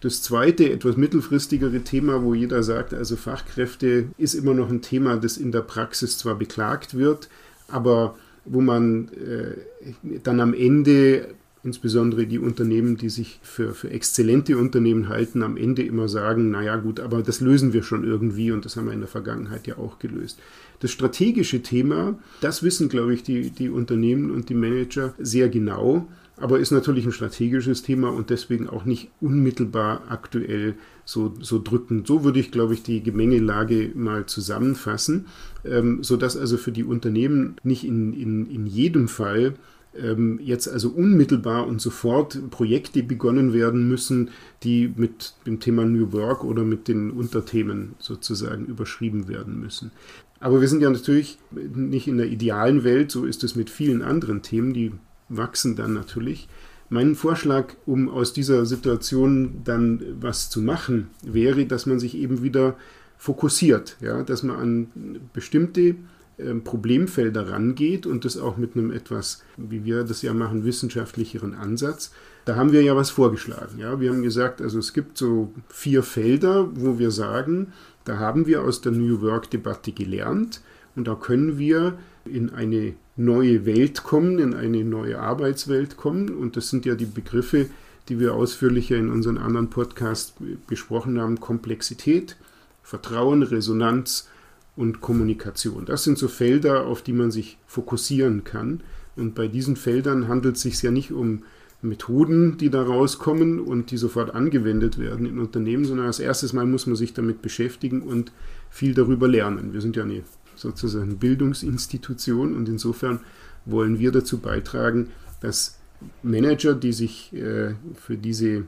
Das 0.00 0.22
zweite, 0.22 0.70
etwas 0.70 0.96
mittelfristigere 0.96 1.80
Thema, 1.80 2.22
wo 2.22 2.34
jeder 2.34 2.62
sagt, 2.62 2.92
also 2.92 3.16
Fachkräfte 3.16 4.06
ist 4.18 4.34
immer 4.34 4.52
noch 4.52 4.68
ein 4.68 4.82
Thema, 4.82 5.16
das 5.16 5.38
in 5.38 5.50
der 5.50 5.62
Praxis 5.62 6.18
zwar 6.18 6.34
beklagt 6.34 6.94
wird, 6.94 7.28
aber 7.68 8.14
wo 8.44 8.60
man 8.60 9.08
äh, 9.08 10.18
dann 10.22 10.40
am 10.40 10.52
Ende, 10.52 11.28
insbesondere 11.62 12.26
die 12.26 12.38
Unternehmen, 12.38 12.98
die 12.98 13.08
sich 13.08 13.40
für, 13.42 13.72
für 13.72 13.90
exzellente 13.90 14.58
Unternehmen 14.58 15.08
halten, 15.08 15.42
am 15.42 15.56
Ende 15.56 15.82
immer 15.82 16.08
sagen, 16.08 16.50
naja 16.50 16.76
gut, 16.76 17.00
aber 17.00 17.22
das 17.22 17.40
lösen 17.40 17.72
wir 17.72 17.82
schon 17.82 18.04
irgendwie 18.04 18.52
und 18.52 18.66
das 18.66 18.76
haben 18.76 18.86
wir 18.86 18.92
in 18.92 19.00
der 19.00 19.08
Vergangenheit 19.08 19.66
ja 19.66 19.78
auch 19.78 19.98
gelöst. 19.98 20.38
Das 20.80 20.90
strategische 20.90 21.62
Thema, 21.62 22.18
das 22.42 22.62
wissen, 22.62 22.90
glaube 22.90 23.14
ich, 23.14 23.22
die, 23.22 23.50
die 23.50 23.70
Unternehmen 23.70 24.30
und 24.30 24.50
die 24.50 24.54
Manager 24.54 25.14
sehr 25.18 25.48
genau 25.48 26.06
aber 26.36 26.58
ist 26.58 26.72
natürlich 26.72 27.06
ein 27.06 27.12
strategisches 27.12 27.82
Thema 27.82 28.08
und 28.08 28.30
deswegen 28.30 28.68
auch 28.68 28.84
nicht 28.84 29.10
unmittelbar 29.20 30.02
aktuell 30.08 30.74
so, 31.04 31.34
so 31.40 31.60
drückend. 31.62 32.06
So 32.06 32.24
würde 32.24 32.40
ich, 32.40 32.50
glaube 32.50 32.74
ich, 32.74 32.82
die 32.82 33.02
Gemengelage 33.02 33.92
mal 33.94 34.26
zusammenfassen, 34.26 35.26
ähm, 35.64 36.02
sodass 36.02 36.36
also 36.36 36.56
für 36.56 36.72
die 36.72 36.84
Unternehmen 36.84 37.56
nicht 37.62 37.84
in, 37.84 38.12
in, 38.12 38.50
in 38.50 38.66
jedem 38.66 39.06
Fall 39.06 39.54
ähm, 39.96 40.40
jetzt 40.42 40.66
also 40.66 40.88
unmittelbar 40.88 41.68
und 41.68 41.80
sofort 41.80 42.50
Projekte 42.50 43.04
begonnen 43.04 43.52
werden 43.52 43.88
müssen, 43.88 44.30
die 44.64 44.92
mit 44.96 45.34
dem 45.46 45.60
Thema 45.60 45.84
New 45.84 46.12
Work 46.12 46.42
oder 46.42 46.64
mit 46.64 46.88
den 46.88 47.12
Unterthemen 47.12 47.94
sozusagen 47.98 48.66
überschrieben 48.66 49.28
werden 49.28 49.60
müssen. 49.60 49.92
Aber 50.40 50.60
wir 50.60 50.68
sind 50.68 50.82
ja 50.82 50.90
natürlich 50.90 51.38
nicht 51.52 52.08
in 52.08 52.18
der 52.18 52.26
idealen 52.26 52.82
Welt, 52.82 53.10
so 53.10 53.24
ist 53.24 53.44
es 53.44 53.54
mit 53.54 53.70
vielen 53.70 54.02
anderen 54.02 54.42
Themen, 54.42 54.74
die 54.74 54.92
wachsen 55.28 55.76
dann 55.76 55.94
natürlich. 55.94 56.48
Mein 56.90 57.14
Vorschlag, 57.14 57.74
um 57.86 58.08
aus 58.08 58.32
dieser 58.32 58.66
Situation 58.66 59.62
dann 59.64 60.00
was 60.20 60.50
zu 60.50 60.60
machen, 60.60 61.08
wäre, 61.22 61.66
dass 61.66 61.86
man 61.86 61.98
sich 61.98 62.16
eben 62.16 62.42
wieder 62.42 62.76
fokussiert, 63.16 63.96
ja, 64.00 64.22
dass 64.22 64.42
man 64.42 64.56
an 64.56 65.20
bestimmte 65.32 65.96
äh, 66.36 66.54
Problemfelder 66.54 67.48
rangeht 67.48 68.06
und 68.06 68.24
das 68.24 68.36
auch 68.36 68.56
mit 68.56 68.76
einem 68.76 68.90
etwas, 68.90 69.42
wie 69.56 69.84
wir 69.84 70.04
das 70.04 70.22
ja 70.22 70.34
machen, 70.34 70.64
wissenschaftlicheren 70.64 71.54
Ansatz. 71.54 72.12
Da 72.44 72.56
haben 72.56 72.72
wir 72.72 72.82
ja 72.82 72.96
was 72.96 73.10
vorgeschlagen. 73.10 73.78
Ja. 73.78 74.00
Wir 74.00 74.10
haben 74.10 74.22
gesagt, 74.22 74.60
also 74.60 74.78
es 74.78 74.92
gibt 74.92 75.16
so 75.16 75.52
vier 75.68 76.02
Felder, 76.02 76.68
wo 76.74 76.98
wir 76.98 77.10
sagen, 77.10 77.72
da 78.04 78.18
haben 78.18 78.46
wir 78.46 78.62
aus 78.62 78.80
der 78.82 78.92
New 78.92 79.22
Work-Debatte 79.22 79.92
gelernt 79.92 80.60
und 80.96 81.08
da 81.08 81.14
können 81.14 81.58
wir 81.58 81.98
in 82.24 82.50
eine 82.50 82.94
neue 83.16 83.64
Welt 83.66 84.02
kommen, 84.02 84.38
in 84.38 84.54
eine 84.54 84.84
neue 84.84 85.20
Arbeitswelt 85.20 85.96
kommen. 85.96 86.30
Und 86.30 86.56
das 86.56 86.70
sind 86.70 86.84
ja 86.86 86.94
die 86.94 87.06
Begriffe, 87.06 87.66
die 88.08 88.18
wir 88.18 88.34
ausführlicher 88.34 88.96
in 88.96 89.10
unseren 89.10 89.38
anderen 89.38 89.70
Podcasts 89.70 90.34
besprochen 90.66 91.20
haben. 91.20 91.40
Komplexität, 91.40 92.36
Vertrauen, 92.82 93.42
Resonanz 93.42 94.28
und 94.76 95.00
Kommunikation. 95.00 95.86
Das 95.86 96.04
sind 96.04 96.18
so 96.18 96.28
Felder, 96.28 96.86
auf 96.86 97.02
die 97.02 97.12
man 97.12 97.30
sich 97.30 97.58
fokussieren 97.66 98.44
kann. 98.44 98.80
Und 99.16 99.34
bei 99.34 99.46
diesen 99.46 99.76
Feldern 99.76 100.28
handelt 100.28 100.56
es 100.56 100.62
sich 100.62 100.82
ja 100.82 100.90
nicht 100.90 101.12
um 101.12 101.44
Methoden, 101.82 102.56
die 102.58 102.70
da 102.70 102.82
rauskommen 102.82 103.60
und 103.60 103.90
die 103.90 103.96
sofort 103.96 104.34
angewendet 104.34 104.98
werden 104.98 105.26
in 105.26 105.38
Unternehmen, 105.38 105.84
sondern 105.84 106.06
als 106.06 106.18
erstes 106.18 106.52
Mal 106.52 106.66
muss 106.66 106.86
man 106.86 106.96
sich 106.96 107.12
damit 107.12 107.42
beschäftigen 107.42 108.02
und 108.02 108.32
viel 108.70 108.94
darüber 108.94 109.28
lernen. 109.28 109.72
Wir 109.72 109.80
sind 109.80 109.94
ja 109.94 110.02
eine 110.02 110.22
sozusagen 110.56 111.18
Bildungsinstitution 111.18 112.56
und 112.56 112.68
insofern 112.68 113.20
wollen 113.64 113.98
wir 113.98 114.12
dazu 114.12 114.38
beitragen, 114.38 115.10
dass 115.40 115.78
Manager, 116.22 116.74
die 116.74 116.92
sich 116.92 117.32
äh, 117.32 117.74
für 117.94 118.16
diese 118.16 118.64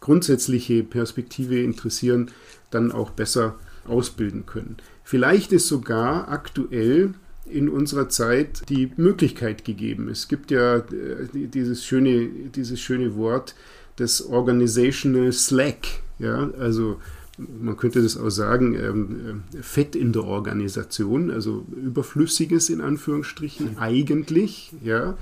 grundsätzliche 0.00 0.82
Perspektive 0.82 1.60
interessieren, 1.60 2.30
dann 2.70 2.92
auch 2.92 3.10
besser 3.10 3.56
ausbilden 3.86 4.46
können. 4.46 4.76
Vielleicht 5.04 5.52
ist 5.52 5.68
sogar 5.68 6.28
aktuell 6.28 7.14
in 7.46 7.68
unserer 7.68 8.08
Zeit 8.08 8.68
die 8.68 8.92
Möglichkeit 8.96 9.64
gegeben. 9.64 10.08
Es 10.08 10.28
gibt 10.28 10.50
ja 10.50 10.76
äh, 10.76 11.28
dieses, 11.32 11.84
schöne, 11.84 12.28
dieses 12.54 12.80
schöne 12.80 13.16
Wort 13.16 13.54
des 13.98 14.24
Organizational 14.24 15.32
Slack. 15.32 15.86
Ja, 16.18 16.50
also 16.58 17.00
man 17.60 17.76
könnte 17.76 18.02
das 18.02 18.16
auch 18.16 18.30
sagen, 18.30 18.74
ähm, 18.74 19.42
äh, 19.54 19.62
Fett 19.62 19.96
in 19.96 20.12
der 20.12 20.24
Organisation, 20.24 21.30
also 21.30 21.64
Überflüssiges 21.74 22.70
in 22.70 22.80
Anführungsstrichen, 22.80 23.78
eigentlich, 23.78 24.72
ja. 24.82 25.16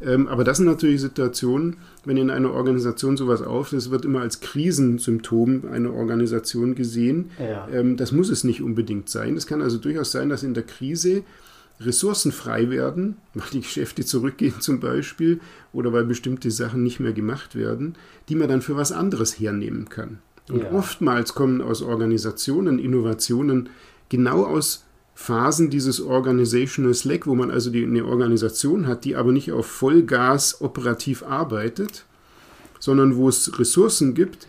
Ähm, 0.00 0.26
aber 0.28 0.44
das 0.44 0.58
sind 0.58 0.66
natürlich 0.66 1.00
Situationen, 1.00 1.76
wenn 2.04 2.16
in 2.16 2.30
einer 2.30 2.52
Organisation 2.52 3.16
sowas 3.16 3.42
auf, 3.42 3.70
das 3.70 3.90
wird 3.90 4.04
immer 4.04 4.20
als 4.20 4.40
Krisensymptom 4.40 5.64
einer 5.70 5.92
Organisation 5.92 6.74
gesehen. 6.74 7.30
Ja. 7.38 7.68
Ähm, 7.72 7.96
das 7.96 8.12
muss 8.12 8.28
es 8.28 8.44
nicht 8.44 8.60
unbedingt 8.60 9.08
sein. 9.08 9.36
Es 9.36 9.46
kann 9.46 9.62
also 9.62 9.78
durchaus 9.78 10.12
sein, 10.12 10.28
dass 10.28 10.42
in 10.42 10.54
der 10.54 10.64
Krise 10.64 11.22
Ressourcen 11.80 12.32
frei 12.32 12.70
werden, 12.70 13.16
weil 13.34 13.48
die 13.52 13.60
Geschäfte 13.60 14.04
zurückgehen 14.04 14.60
zum 14.60 14.80
Beispiel 14.80 15.40
oder 15.72 15.92
weil 15.92 16.04
bestimmte 16.04 16.50
Sachen 16.50 16.82
nicht 16.82 17.00
mehr 17.00 17.12
gemacht 17.12 17.54
werden, 17.54 17.94
die 18.28 18.36
man 18.36 18.48
dann 18.48 18.62
für 18.62 18.76
was 18.76 18.92
anderes 18.92 19.38
hernehmen 19.38 19.88
kann. 19.88 20.18
Und 20.50 20.62
ja. 20.62 20.72
oftmals 20.72 21.34
kommen 21.34 21.60
aus 21.62 21.82
Organisationen 21.82 22.78
Innovationen 22.78 23.70
genau 24.08 24.44
aus 24.44 24.84
Phasen 25.14 25.70
dieses 25.70 26.00
Organizational 26.00 26.92
Slack, 26.92 27.26
wo 27.26 27.34
man 27.34 27.50
also 27.50 27.70
die, 27.70 27.84
eine 27.84 28.04
Organisation 28.04 28.86
hat, 28.86 29.04
die 29.04 29.16
aber 29.16 29.32
nicht 29.32 29.52
auf 29.52 29.66
Vollgas 29.66 30.60
operativ 30.60 31.22
arbeitet, 31.22 32.04
sondern 32.80 33.16
wo 33.16 33.28
es 33.28 33.58
Ressourcen 33.58 34.14
gibt, 34.14 34.48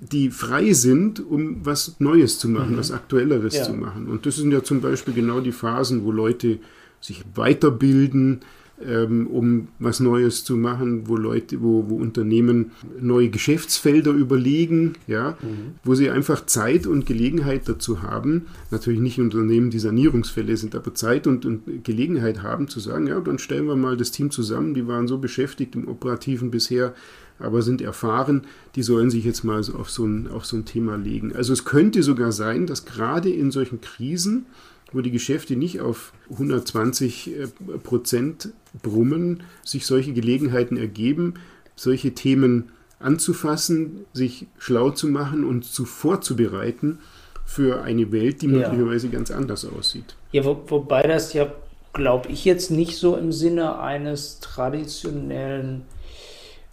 die 0.00 0.30
frei 0.30 0.72
sind, 0.72 1.20
um 1.20 1.64
was 1.64 1.96
Neues 2.00 2.38
zu 2.38 2.48
machen, 2.48 2.72
mhm. 2.72 2.78
was 2.78 2.90
Aktuelleres 2.90 3.54
ja. 3.54 3.64
zu 3.64 3.74
machen. 3.74 4.08
Und 4.08 4.24
das 4.24 4.36
sind 4.36 4.50
ja 4.50 4.62
zum 4.62 4.80
Beispiel 4.80 5.12
genau 5.12 5.40
die 5.40 5.52
Phasen, 5.52 6.04
wo 6.04 6.10
Leute 6.10 6.58
sich 7.00 7.22
weiterbilden, 7.34 8.40
ähm, 8.86 9.26
um 9.26 9.68
was 9.78 10.00
Neues 10.00 10.44
zu 10.44 10.56
machen, 10.56 11.08
wo 11.08 11.16
Leute, 11.16 11.60
wo, 11.62 11.88
wo 11.88 11.96
Unternehmen 11.96 12.72
neue 13.00 13.28
Geschäftsfelder 13.28 14.12
überlegen, 14.12 14.94
ja, 15.06 15.36
mhm. 15.42 15.74
wo 15.84 15.94
sie 15.94 16.10
einfach 16.10 16.46
Zeit 16.46 16.86
und 16.86 17.06
Gelegenheit 17.06 17.68
dazu 17.68 18.02
haben, 18.02 18.46
natürlich 18.70 19.00
nicht 19.00 19.18
Unternehmen, 19.18 19.70
die 19.70 19.78
Sanierungsfälle 19.78 20.56
sind, 20.56 20.74
aber 20.74 20.94
Zeit 20.94 21.26
und, 21.26 21.44
und 21.44 21.84
Gelegenheit 21.84 22.42
haben 22.42 22.68
zu 22.68 22.80
sagen, 22.80 23.06
ja, 23.06 23.20
dann 23.20 23.38
stellen 23.38 23.66
wir 23.66 23.76
mal 23.76 23.96
das 23.96 24.10
Team 24.10 24.30
zusammen, 24.30 24.74
die 24.74 24.86
waren 24.86 25.08
so 25.08 25.18
beschäftigt 25.18 25.74
im 25.74 25.88
Operativen 25.88 26.50
bisher, 26.50 26.94
aber 27.38 27.62
sind 27.62 27.80
erfahren, 27.80 28.42
die 28.74 28.82
sollen 28.82 29.10
sich 29.10 29.24
jetzt 29.24 29.44
mal 29.44 29.62
so 29.62 29.74
auf, 29.74 29.90
so 29.90 30.04
ein, 30.04 30.28
auf 30.28 30.44
so 30.44 30.56
ein 30.56 30.64
Thema 30.64 30.96
legen. 30.96 31.34
Also 31.34 31.52
es 31.52 31.64
könnte 31.64 32.02
sogar 32.02 32.32
sein, 32.32 32.66
dass 32.66 32.84
gerade 32.84 33.30
in 33.30 33.50
solchen 33.50 33.80
Krisen, 33.80 34.46
wo 34.92 35.00
die 35.00 35.10
Geschäfte 35.10 35.56
nicht 35.56 35.80
auf 35.80 36.12
120 36.30 37.38
äh, 37.38 37.46
Prozent 37.82 38.50
brummen, 38.82 39.42
sich 39.64 39.86
solche 39.86 40.12
Gelegenheiten 40.12 40.76
ergeben, 40.76 41.34
solche 41.76 42.12
Themen 42.12 42.70
anzufassen, 42.98 44.04
sich 44.12 44.46
schlau 44.58 44.90
zu 44.90 45.08
machen 45.08 45.44
und 45.44 45.64
zu 45.64 45.84
vorzubereiten 45.84 46.98
für 47.46 47.82
eine 47.82 48.12
Welt, 48.12 48.42
die 48.42 48.46
ja. 48.46 48.68
möglicherweise 48.68 49.08
ganz 49.08 49.30
anders 49.30 49.64
aussieht. 49.64 50.14
Ja, 50.32 50.44
wo, 50.44 50.62
wobei 50.68 51.02
das 51.02 51.32
ja, 51.32 51.50
glaube 51.92 52.28
ich, 52.28 52.44
jetzt 52.44 52.70
nicht 52.70 52.96
so 52.96 53.16
im 53.16 53.32
Sinne 53.32 53.80
eines 53.80 54.38
traditionellen 54.40 55.82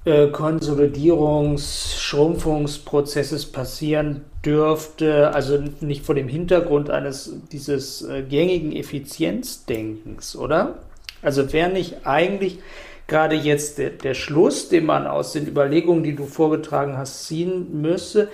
äh, 0.06 0.28
Konsolidierungs-, 0.28 1.98
Schrumpfungsprozesses 1.98 3.46
passieren 3.48 4.22
dürfte, 4.46 5.34
also 5.34 5.58
nicht 5.82 6.06
vor 6.06 6.16
dem 6.16 6.28
Hintergrund 6.28 6.90
eines 6.90 7.34
dieses 7.52 8.04
äh, 8.04 8.24
gängigen 8.24 8.72
Effizienzdenkens, 8.74 10.36
oder? 10.36 10.80
Also 11.28 11.52
wäre 11.52 11.70
nicht 11.70 12.08
eigentlich 12.08 12.60
gerade 13.08 13.36
jetzt 13.36 13.80
der, 13.80 13.90
der 13.90 14.14
Schluss, 14.14 14.70
den 14.70 14.86
man 14.86 15.06
aus 15.08 15.34
den 15.34 15.46
Überlegungen, 15.46 16.02
die 16.02 16.16
du 16.16 16.26
vorgetragen 16.26 16.98
hast, 16.98 17.28
ziehen 17.28 17.82
müsse, 17.82 18.30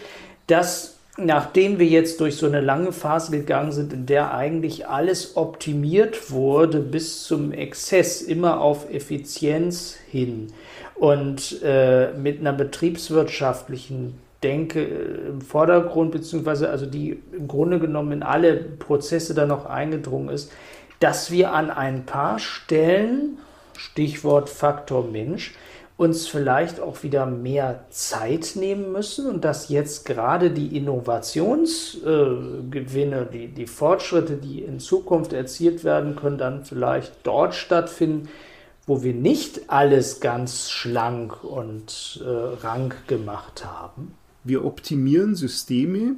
dass 0.45 0.99
nachdem 1.17 1.79
wir 1.79 1.87
jetzt 1.87 2.19
durch 2.19 2.35
so 2.37 2.45
eine 2.45 2.61
lange 2.61 2.91
Phase 2.91 3.31
gegangen 3.31 3.71
sind, 3.71 3.93
in 3.93 4.05
der 4.05 4.35
eigentlich 4.35 4.87
alles 4.87 5.35
optimiert 5.37 6.29
wurde 6.29 6.81
bis 6.81 7.23
zum 7.23 7.51
Exzess, 7.51 8.21
immer 8.21 8.61
auf 8.61 8.87
Effizienz 8.93 9.97
hin 10.11 10.53
und 10.93 11.63
äh, 11.63 12.13
mit 12.13 12.41
einer 12.41 12.53
betriebswirtschaftlichen 12.53 14.19
Denke 14.43 14.83
äh, 14.83 15.29
im 15.29 15.41
Vordergrund, 15.41 16.11
beziehungsweise 16.11 16.69
also 16.69 16.85
die 16.85 17.23
im 17.35 17.47
Grunde 17.47 17.79
genommen 17.79 18.11
in 18.11 18.23
alle 18.23 18.53
Prozesse 18.53 19.33
da 19.33 19.47
noch 19.47 19.65
eingedrungen 19.65 20.29
ist, 20.29 20.51
dass 21.03 21.29
wir 21.31 21.51
an 21.51 21.69
ein 21.69 22.05
paar 22.05 22.39
Stellen, 22.39 23.39
Stichwort 23.75 24.49
Faktor 24.49 25.03
Mensch, 25.03 25.53
uns 25.97 26.27
vielleicht 26.27 26.79
auch 26.79 27.03
wieder 27.03 27.25
mehr 27.25 27.83
Zeit 27.89 28.53
nehmen 28.55 28.93
müssen 28.93 29.27
und 29.27 29.43
dass 29.43 29.67
jetzt 29.67 30.05
gerade 30.05 30.49
die 30.49 30.77
Innovationsgewinne, 30.77 33.19
äh, 33.19 33.31
die, 33.33 33.49
die 33.49 33.67
Fortschritte, 33.67 34.37
die 34.37 34.61
in 34.61 34.79
Zukunft 34.79 35.33
erzielt 35.33 35.83
werden 35.83 36.15
können, 36.15 36.37
dann 36.37 36.63
vielleicht 36.63 37.11
dort 37.23 37.53
stattfinden, 37.53 38.29
wo 38.87 39.03
wir 39.03 39.13
nicht 39.13 39.69
alles 39.69 40.21
ganz 40.21 40.71
schlank 40.71 41.43
und 41.43 42.23
äh, 42.23 42.29
rank 42.65 43.09
gemacht 43.09 43.65
haben? 43.65 44.15
Wir 44.45 44.63
optimieren 44.63 45.35
Systeme, 45.35 46.15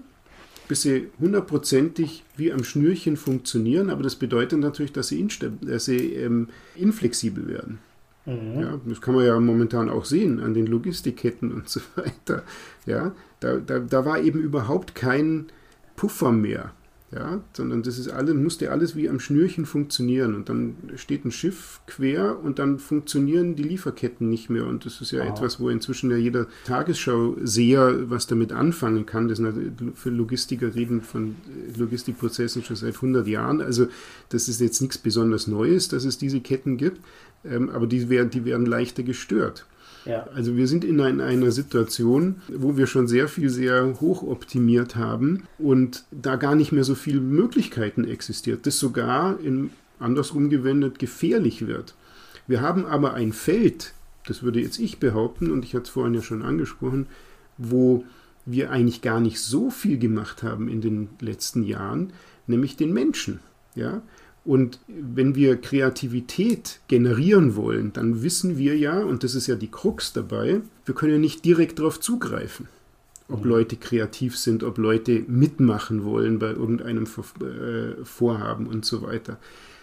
bis 0.68 0.82
sie 0.82 1.08
hundertprozentig 1.20 2.24
wie 2.38 2.52
am 2.52 2.64
Schnürchen 2.64 3.18
funktionieren, 3.18 3.90
aber 3.90 4.04
das 4.04 4.16
bedeutet 4.16 4.60
natürlich, 4.60 4.94
dass 4.94 5.10
sie, 5.10 5.28
dass 5.62 5.86
sie 5.86 6.14
ähm, 6.14 6.50
inflexibel 6.76 7.48
werden. 7.48 7.80
Mhm. 8.26 8.60
Ja, 8.60 8.80
das 8.86 9.02
kann 9.02 9.16
man 9.16 9.26
ja 9.26 9.40
momentan 9.40 9.90
auch 9.90 10.06
sehen 10.06 10.40
an 10.40 10.54
den 10.54 10.66
Logistikketten 10.66 11.52
und 11.52 11.70
so 11.70 11.82
weiter. 11.96 12.44
Ja, 12.86 13.14
da, 13.40 13.58
da, 13.58 13.80
da 13.80 14.06
war 14.06 14.20
eben 14.20 14.40
überhaupt 14.40 14.96
kein 14.96 15.48
Puffer 15.96 16.32
mehr. 16.32 16.72
Ja, 17.16 17.42
sondern 17.54 17.82
das 17.82 17.98
ist 17.98 18.10
alles, 18.10 18.36
musste 18.36 18.72
alles 18.72 18.96
wie 18.98 19.10
am 19.10 19.22
Schnürchen 19.22 19.66
funktionieren. 19.66 20.36
Und 20.36 20.50
dann 20.50 20.76
steht 20.96 21.24
ein 21.24 21.32
Schiff 21.32 21.80
quer 21.88 22.38
und 22.44 22.60
dann 22.60 22.78
funktionieren 22.78 23.56
die 23.56 23.64
Lieferketten 23.64 24.30
nicht 24.30 24.50
mehr. 24.50 24.66
Und 24.66 24.86
das 24.86 25.00
ist 25.00 25.12
ja 25.12 25.22
wow. 25.22 25.30
etwas, 25.30 25.60
wo 25.62 25.70
inzwischen 25.70 26.12
ja 26.12 26.18
jeder 26.18 26.48
Tagesschau-Seher 26.66 28.10
was 28.10 28.28
damit 28.28 28.52
anfangen 28.52 29.06
kann. 29.06 29.30
Das 29.30 29.38
sind 29.38 29.94
für 29.96 30.10
Logistiker 30.10 30.76
reden 30.76 31.02
von 31.02 31.38
Logistikprozessen 31.78 32.64
schon 32.64 32.76
seit 32.76 32.96
100 32.96 33.26
Jahren. 33.28 33.62
Also 33.62 33.88
das 34.28 34.50
ist 34.50 34.60
jetzt 34.60 34.82
nichts 34.82 34.98
besonders 34.98 35.48
Neues, 35.48 35.88
dass 35.88 36.04
es 36.04 36.18
diese 36.18 36.42
Ketten 36.42 36.76
gibt. 36.76 37.00
Ähm, 37.46 37.70
aber 37.70 37.88
die 37.88 38.10
werden, 38.10 38.30
die 38.30 38.44
werden 38.44 38.66
leichter 38.66 39.04
gestört. 39.04 39.66
Also 40.36 40.56
wir 40.56 40.68
sind 40.68 40.84
in 40.84 41.02
einer 41.02 41.52
Situation, 41.52 42.42
wo 42.48 42.78
wir 42.78 42.88
schon 42.88 43.08
sehr 43.08 43.28
viel 43.28 43.50
sehr 43.50 44.00
hoch 44.00 44.24
optimiert 44.24 44.96
haben 44.96 45.44
und 45.58 46.06
da 46.12 46.36
gar 46.36 46.56
nicht 46.56 46.72
mehr 46.72 46.84
so 46.84 46.96
viele 46.96 47.20
Möglichkeiten 47.20 48.06
existiert, 48.06 48.68
das 48.68 48.80
sogar 48.80 49.40
in, 49.40 49.72
andersrum 50.00 50.50
gewendet 50.50 51.00
gefährlich 51.00 51.68
wird. 51.68 51.96
Wir 52.48 52.62
haben 52.62 52.86
aber 52.86 53.16
ein 53.16 53.34
Feld, 53.34 53.94
das 54.28 54.44
würde 54.44 54.60
jetzt 54.60 54.80
ich 54.80 55.00
behaupten, 55.00 55.52
und 55.52 55.66
ich 55.66 55.74
hatte 55.74 55.86
es 55.86 55.90
vorhin 55.90 56.14
ja 56.14 56.22
schon 56.22 56.44
angesprochen, 56.44 57.08
wo 57.58 58.04
wir 58.46 58.70
eigentlich 58.70 59.02
gar 59.02 59.20
nicht 59.20 59.40
so 59.40 59.72
viel 59.72 59.98
gemacht 59.98 60.44
haben 60.44 60.68
in 60.68 60.82
den 60.82 61.10
letzten 61.20 61.64
Jahren, 61.64 62.14
nämlich 62.46 62.78
den 62.78 62.94
Menschen. 62.94 63.40
Ja? 63.74 64.04
Und 64.46 64.80
wenn 64.88 65.34
wir 65.34 65.58
Kreativität 65.58 66.80
generieren 66.88 67.56
wollen, 67.56 67.92
dann 67.94 68.22
wissen 68.22 68.60
wir 68.60 68.78
ja, 68.78 69.00
und 69.00 69.24
das 69.24 69.34
ist 69.34 69.48
ja 69.48 69.56
die 69.56 69.72
Krux 69.72 70.14
dabei, 70.14 70.62
wir 70.86 70.94
können 70.94 71.14
ja 71.14 71.20
nicht 71.20 71.44
direkt 71.44 71.80
darauf 71.80 72.00
zugreifen, 72.00 72.68
ob 73.28 73.44
mhm. 73.44 73.50
Leute 73.50 73.76
kreativ 73.76 74.38
sind, 74.38 74.64
ob 74.64 74.78
Leute 74.78 75.24
mitmachen 75.28 76.04
wollen 76.04 76.38
bei 76.38 76.52
irgendeinem 76.52 77.06
äh, 77.06 78.06
Vorhaben 78.06 78.68
und 78.68 78.86
so 78.86 79.02
weiter. 79.02 79.40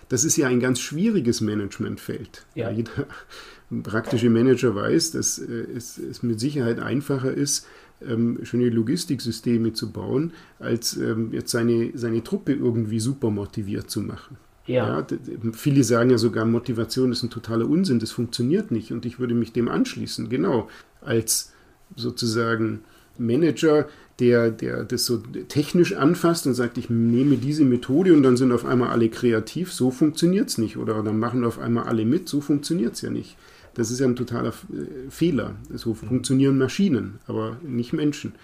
Das 0.09 0.25
ist 0.25 0.37
ja 0.37 0.47
ein 0.47 0.61
ganz 0.61 0.79
schwieriges 0.79 1.41
Managementfeld. 1.41 2.47
Ja. 2.55 2.71
Jeder 2.71 3.07
praktische 3.83 4.31
Manager 4.31 4.77
weiß, 4.77 5.11
dass 5.11 5.39
äh, 5.39 5.67
es, 5.75 6.23
mit 6.23 6.39
Sicherheit 6.39 6.79
einfacher 6.79 7.33
ist, 7.33 7.67
ähm, 8.07 8.39
schöne 8.45 8.69
Logistiksysteme 8.69 9.73
zu 9.73 9.91
bauen, 9.91 10.33
als 10.61 10.97
ähm, 10.97 11.33
jetzt 11.33 11.51
seine, 11.51 11.91
seine 11.95 12.23
Truppe 12.23 12.53
irgendwie 12.53 13.01
super 13.01 13.31
motiviert 13.31 13.91
zu 13.91 14.03
machen. 14.03 14.37
Ja. 14.67 15.01
ja. 15.01 15.07
Viele 15.53 15.85
sagen 15.85 16.11
ja 16.11 16.19
sogar, 16.19 16.45
Motivation 16.45 17.13
ist 17.13 17.23
ein 17.23 17.31
totaler 17.31 17.69
Unsinn, 17.69 17.99
das 17.99 18.13
funktioniert 18.13 18.71
nicht 18.71 18.93
und 18.93 19.05
ich 19.05 19.19
würde 19.19 19.35
mich 19.35 19.53
dem 19.53 19.69
anschließen. 19.69 20.29
Genau, 20.29 20.69
als 21.01 21.53
sozusagen 21.97 22.81
Manager, 23.19 23.89
der, 24.19 24.51
der 24.51 24.85
das 24.85 25.05
so 25.05 25.19
technisch 25.49 25.95
anfasst 25.95 26.47
und 26.47 26.55
sagt, 26.55 26.79
ich 26.79 26.91
nehme 26.91 27.37
diese 27.37 27.65
Methode 27.65 28.13
und 28.13 28.23
dann 28.23 28.37
sind 28.37 28.53
auf 28.53 28.65
einmal 28.65 28.91
alle 28.91 29.09
kreativ, 29.09 29.73
so 29.73 29.91
funktioniert 29.91 30.49
es 30.49 30.59
nicht. 30.59 30.77
Oder 30.77 31.03
dann 31.03 31.19
machen 31.19 31.45
auf 31.45 31.59
einmal 31.59 31.85
alle 31.85 32.05
mit, 32.05 32.29
so 32.29 32.41
funktioniert 32.41 32.95
es 32.95 33.01
ja 33.03 33.11
nicht. 33.11 33.37
Das 33.75 33.91
ist 33.91 34.01
ja 34.01 34.07
ein 34.07 34.17
totaler 34.17 34.51
äh, 34.51 35.11
Fehler. 35.11 35.57
So 35.75 35.91
mhm. 35.91 35.95
funktionieren 35.97 36.59
Maschinen, 36.59 37.19
aber 37.27 37.57
nicht 37.63 37.93
Menschen. 37.93 38.35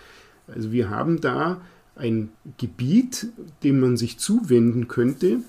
Also 0.46 0.72
wir 0.72 0.90
haben 0.90 1.20
da 1.20 1.61
ein 1.94 2.31
Gebiet, 2.59 3.28
dem 3.62 3.81
man 3.81 3.96
sich 3.96 4.18
zuwenden 4.18 4.88
könnte, 4.88 5.40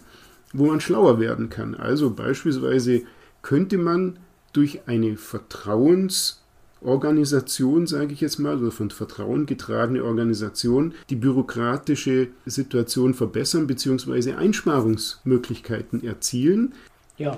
wo 0.53 0.67
man 0.67 0.81
schlauer 0.81 1.19
werden 1.19 1.49
kann. 1.49 1.73
Also 1.75 2.11
beispielsweise 2.11 3.01
könnte 3.41 3.77
man 3.77 4.17
durch 4.53 4.87
eine 4.87 5.17
Vertrauensorganisation, 5.17 7.87
sage 7.87 8.13
ich 8.13 8.21
jetzt 8.21 8.39
mal, 8.39 8.57
oder 8.57 8.71
von 8.71 8.89
Vertrauen 8.89 9.45
getragene 9.45 10.03
Organisation, 10.03 10.93
die 11.09 11.15
bürokratische 11.15 12.29
Situation 12.45 13.13
verbessern 13.13 13.67
bzw. 13.67 14.33
Einsparungsmöglichkeiten 14.33 16.03
erzielen. 16.03 16.73
Ja. 17.17 17.37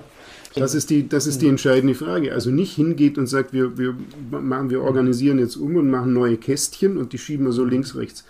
Das 0.53 0.75
ist, 0.75 0.89
die, 0.89 1.07
das 1.07 1.27
ist 1.27 1.41
die 1.41 1.47
entscheidende 1.47 1.95
Frage. 1.95 2.33
Also 2.33 2.51
nicht 2.51 2.75
hingeht 2.75 3.17
und 3.17 3.27
sagt, 3.27 3.53
wir, 3.53 3.77
wir, 3.77 3.95
machen, 4.29 4.69
wir 4.69 4.81
organisieren 4.81 5.39
jetzt 5.39 5.55
um 5.55 5.77
und 5.77 5.89
machen 5.89 6.11
neue 6.13 6.35
Kästchen 6.37 6.97
und 6.97 7.13
die 7.13 7.17
schieben 7.17 7.45
wir 7.45 7.53
so 7.53 7.63
links, 7.63 7.95
rechts. 7.95 8.25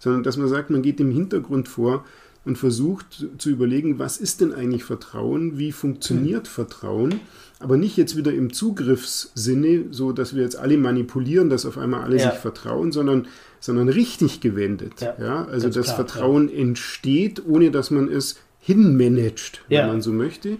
Sondern 0.00 0.24
dass 0.24 0.36
man 0.36 0.48
sagt, 0.48 0.70
man 0.70 0.82
geht 0.82 0.98
im 0.98 1.12
Hintergrund 1.12 1.68
vor 1.68 2.04
und 2.44 2.56
versucht 2.56 3.26
zu 3.38 3.50
überlegen, 3.50 3.98
was 3.98 4.16
ist 4.16 4.40
denn 4.40 4.52
eigentlich 4.52 4.84
Vertrauen, 4.84 5.58
wie 5.58 5.72
funktioniert 5.72 6.44
mhm. 6.44 6.50
Vertrauen, 6.50 7.20
aber 7.58 7.76
nicht 7.76 7.96
jetzt 7.96 8.16
wieder 8.16 8.32
im 8.32 8.52
Zugriffssinne, 8.52 9.86
so 9.90 10.12
dass 10.12 10.34
wir 10.34 10.42
jetzt 10.42 10.56
alle 10.56 10.78
manipulieren, 10.78 11.50
dass 11.50 11.66
auf 11.66 11.76
einmal 11.76 12.02
alle 12.02 12.16
ja. 12.16 12.30
sich 12.30 12.40
vertrauen, 12.40 12.92
sondern, 12.92 13.26
sondern 13.60 13.90
richtig 13.90 14.40
gewendet. 14.40 15.00
Ja, 15.00 15.14
ja? 15.20 15.44
Also 15.44 15.68
das 15.68 15.86
klar, 15.86 15.96
Vertrauen 15.96 16.48
ja. 16.48 16.56
entsteht, 16.56 17.42
ohne 17.46 17.70
dass 17.70 17.90
man 17.90 18.08
es 18.08 18.36
hinmanagt, 18.58 19.62
wenn 19.68 19.86
man 19.86 20.00
so 20.00 20.12
möchte. 20.12 20.56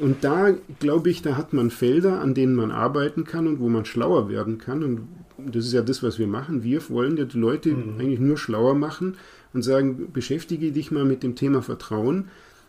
Und 0.00 0.24
da 0.24 0.54
glaube 0.78 1.10
ich, 1.10 1.22
da 1.22 1.36
hat 1.36 1.52
man 1.52 1.70
Felder, 1.70 2.20
an 2.20 2.34
denen 2.34 2.54
man 2.54 2.70
arbeiten 2.70 3.24
kann 3.24 3.46
und 3.46 3.60
wo 3.60 3.68
man 3.68 3.84
schlauer 3.84 4.28
werden 4.30 4.58
kann. 4.58 4.82
Und 4.82 5.08
das 5.36 5.66
ist 5.66 5.72
ja 5.72 5.82
das, 5.82 6.02
was 6.02 6.18
wir 6.18 6.26
machen. 6.26 6.62
Wir 6.62 6.86
wollen 6.88 7.16
ja 7.16 7.24
die 7.24 7.38
Leute 7.38 7.70
mhm. 7.70 7.98
eigentlich 7.98 8.20
nur 8.20 8.36
schlauer 8.36 8.74
machen 8.74 9.16
und 9.52 9.62
sagen, 9.62 10.12
beschäftige 10.12 10.72
dich 10.72 10.90
mal 10.90 11.04
mit 11.04 11.22
dem 11.22 11.36
Thema 11.36 11.62
Vertrauen, 11.62 12.28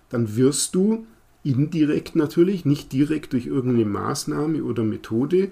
dann 0.09 0.35
wirst 0.35 0.75
du 0.75 1.05
indirekt 1.43 2.15
natürlich, 2.15 2.65
nicht 2.65 2.91
direkt 2.93 3.33
durch 3.33 3.47
irgendeine 3.47 3.85
Maßnahme 3.85 4.63
oder 4.63 4.83
Methode, 4.83 5.49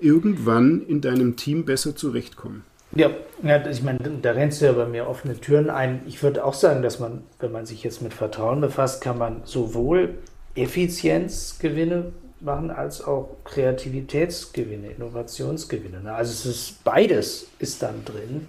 irgendwann 0.00 0.84
in 0.86 1.00
deinem 1.00 1.36
Team 1.36 1.64
besser 1.64 1.94
zurechtkommen. 1.94 2.62
Ja, 2.92 3.10
ich 3.70 3.82
meine, 3.82 3.98
da 4.22 4.32
rennst 4.32 4.60
du 4.60 4.66
ja 4.66 4.72
bei 4.72 4.86
mir 4.86 5.06
offene 5.06 5.38
Türen 5.38 5.68
ein. 5.68 6.00
Ich 6.06 6.22
würde 6.22 6.44
auch 6.44 6.54
sagen, 6.54 6.82
dass 6.82 6.98
man, 6.98 7.22
wenn 7.38 7.52
man 7.52 7.66
sich 7.66 7.84
jetzt 7.84 8.00
mit 8.00 8.14
Vertrauen 8.14 8.60
befasst, 8.60 9.02
kann 9.02 9.18
man 9.18 9.42
sowohl 9.44 10.14
Effizienzgewinne 10.54 12.12
machen 12.40 12.70
als 12.70 13.04
auch 13.04 13.36
Kreativitätsgewinne, 13.44 14.92
Innovationsgewinne. 14.92 16.12
Also 16.12 16.32
es 16.32 16.46
ist 16.46 16.84
beides 16.84 17.48
ist 17.58 17.82
dann 17.82 18.04
drin. 18.04 18.46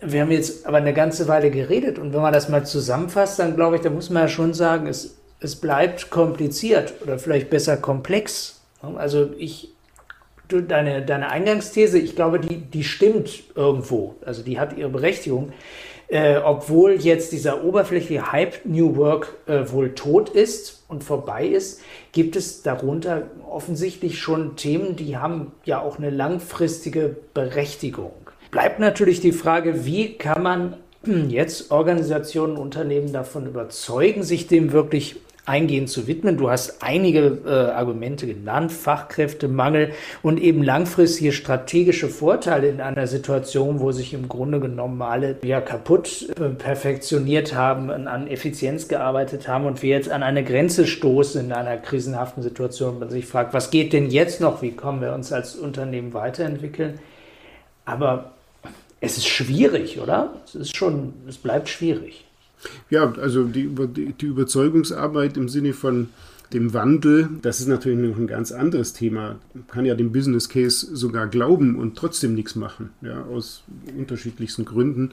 Wir 0.00 0.22
haben 0.22 0.30
jetzt 0.30 0.66
aber 0.66 0.78
eine 0.78 0.92
ganze 0.92 1.28
Weile 1.28 1.50
geredet 1.50 1.98
und 1.98 2.12
wenn 2.12 2.20
man 2.20 2.32
das 2.32 2.48
mal 2.48 2.66
zusammenfasst, 2.66 3.38
dann 3.38 3.54
glaube 3.54 3.76
ich, 3.76 3.82
da 3.82 3.90
muss 3.90 4.10
man 4.10 4.24
ja 4.24 4.28
schon 4.28 4.52
sagen, 4.52 4.86
es, 4.86 5.16
es 5.40 5.56
bleibt 5.56 6.10
kompliziert 6.10 6.94
oder 7.02 7.18
vielleicht 7.18 7.50
besser 7.50 7.76
komplex. 7.76 8.60
Also 8.96 9.30
ich, 9.38 9.72
du, 10.48 10.60
deine, 10.60 11.04
deine 11.04 11.30
Eingangsthese, 11.30 11.98
ich 11.98 12.16
glaube, 12.16 12.38
die, 12.38 12.56
die 12.56 12.84
stimmt 12.84 13.44
irgendwo. 13.54 14.16
Also 14.24 14.42
die 14.42 14.58
hat 14.58 14.76
ihre 14.76 14.90
Berechtigung. 14.90 15.52
Äh, 16.08 16.36
obwohl 16.36 16.92
jetzt 16.92 17.32
dieser 17.32 17.64
oberflächliche 17.64 18.30
Hype 18.30 18.66
New 18.66 18.96
Work 18.96 19.34
äh, 19.46 19.70
wohl 19.70 19.94
tot 19.94 20.28
ist 20.28 20.84
und 20.86 21.02
vorbei 21.02 21.46
ist, 21.46 21.80
gibt 22.12 22.36
es 22.36 22.62
darunter 22.62 23.22
offensichtlich 23.50 24.18
schon 24.18 24.54
Themen, 24.56 24.96
die 24.96 25.16
haben 25.16 25.52
ja 25.64 25.80
auch 25.80 25.96
eine 25.96 26.10
langfristige 26.10 27.16
Berechtigung 27.32 28.12
bleibt 28.54 28.78
natürlich 28.78 29.18
die 29.18 29.32
Frage, 29.32 29.84
wie 29.84 30.16
kann 30.16 30.40
man 30.40 30.74
jetzt 31.28 31.72
Organisationen, 31.72 32.56
Unternehmen 32.56 33.12
davon 33.12 33.48
überzeugen, 33.48 34.22
sich 34.22 34.46
dem 34.46 34.70
wirklich 34.70 35.16
eingehend 35.44 35.90
zu 35.90 36.06
widmen. 36.06 36.36
Du 36.36 36.48
hast 36.48 36.80
einige 36.80 37.38
äh, 37.44 37.50
Argumente 37.50 38.28
genannt, 38.28 38.70
Fachkräftemangel 38.70 39.90
und 40.22 40.40
eben 40.40 40.62
langfristige 40.62 41.32
strategische 41.32 42.08
Vorteile 42.08 42.68
in 42.68 42.80
einer 42.80 43.08
Situation, 43.08 43.80
wo 43.80 43.90
sich 43.90 44.14
im 44.14 44.28
Grunde 44.28 44.60
genommen 44.60 45.02
alle 45.02 45.34
ja 45.42 45.60
kaputt 45.60 46.28
äh, 46.38 46.50
perfektioniert 46.50 47.56
haben, 47.56 47.90
an 47.90 48.28
Effizienz 48.28 48.86
gearbeitet 48.86 49.48
haben 49.48 49.66
und 49.66 49.82
wir 49.82 49.90
jetzt 49.90 50.10
an 50.10 50.22
eine 50.22 50.44
Grenze 50.44 50.86
stoßen 50.86 51.44
in 51.44 51.52
einer 51.52 51.76
krisenhaften 51.76 52.44
Situation. 52.44 53.00
Man 53.00 53.10
sich 53.10 53.26
fragt, 53.26 53.52
was 53.52 53.70
geht 53.70 53.92
denn 53.92 54.10
jetzt 54.10 54.40
noch? 54.40 54.62
Wie 54.62 54.70
kommen 54.70 55.00
wir 55.00 55.12
uns 55.12 55.32
als 55.32 55.56
Unternehmen 55.56 56.14
weiterentwickeln? 56.14 57.00
Aber 57.84 58.33
es 59.04 59.18
ist 59.18 59.26
schwierig, 59.26 60.00
oder? 60.00 60.42
Es 60.46 60.54
ist 60.54 60.76
schon, 60.76 61.12
es 61.28 61.36
bleibt 61.36 61.68
schwierig. 61.68 62.24
Ja, 62.90 63.12
also 63.20 63.44
die, 63.44 63.68
die 63.68 64.26
Überzeugungsarbeit 64.26 65.36
im 65.36 65.48
Sinne 65.48 65.72
von 65.72 66.08
dem 66.52 66.72
Wandel, 66.72 67.28
das 67.42 67.60
ist 67.60 67.68
natürlich 67.68 67.98
noch 67.98 68.16
ein 68.16 68.26
ganz 68.26 68.52
anderes 68.52 68.92
Thema. 68.92 69.36
Man 69.54 69.66
kann 69.66 69.86
ja 69.86 69.94
dem 69.94 70.12
Business 70.12 70.48
Case 70.48 70.94
sogar 70.94 71.26
glauben 71.26 71.76
und 71.76 71.96
trotzdem 71.96 72.34
nichts 72.34 72.54
machen, 72.54 72.90
ja, 73.02 73.24
aus 73.24 73.64
unterschiedlichsten 73.96 74.64
Gründen, 74.64 75.10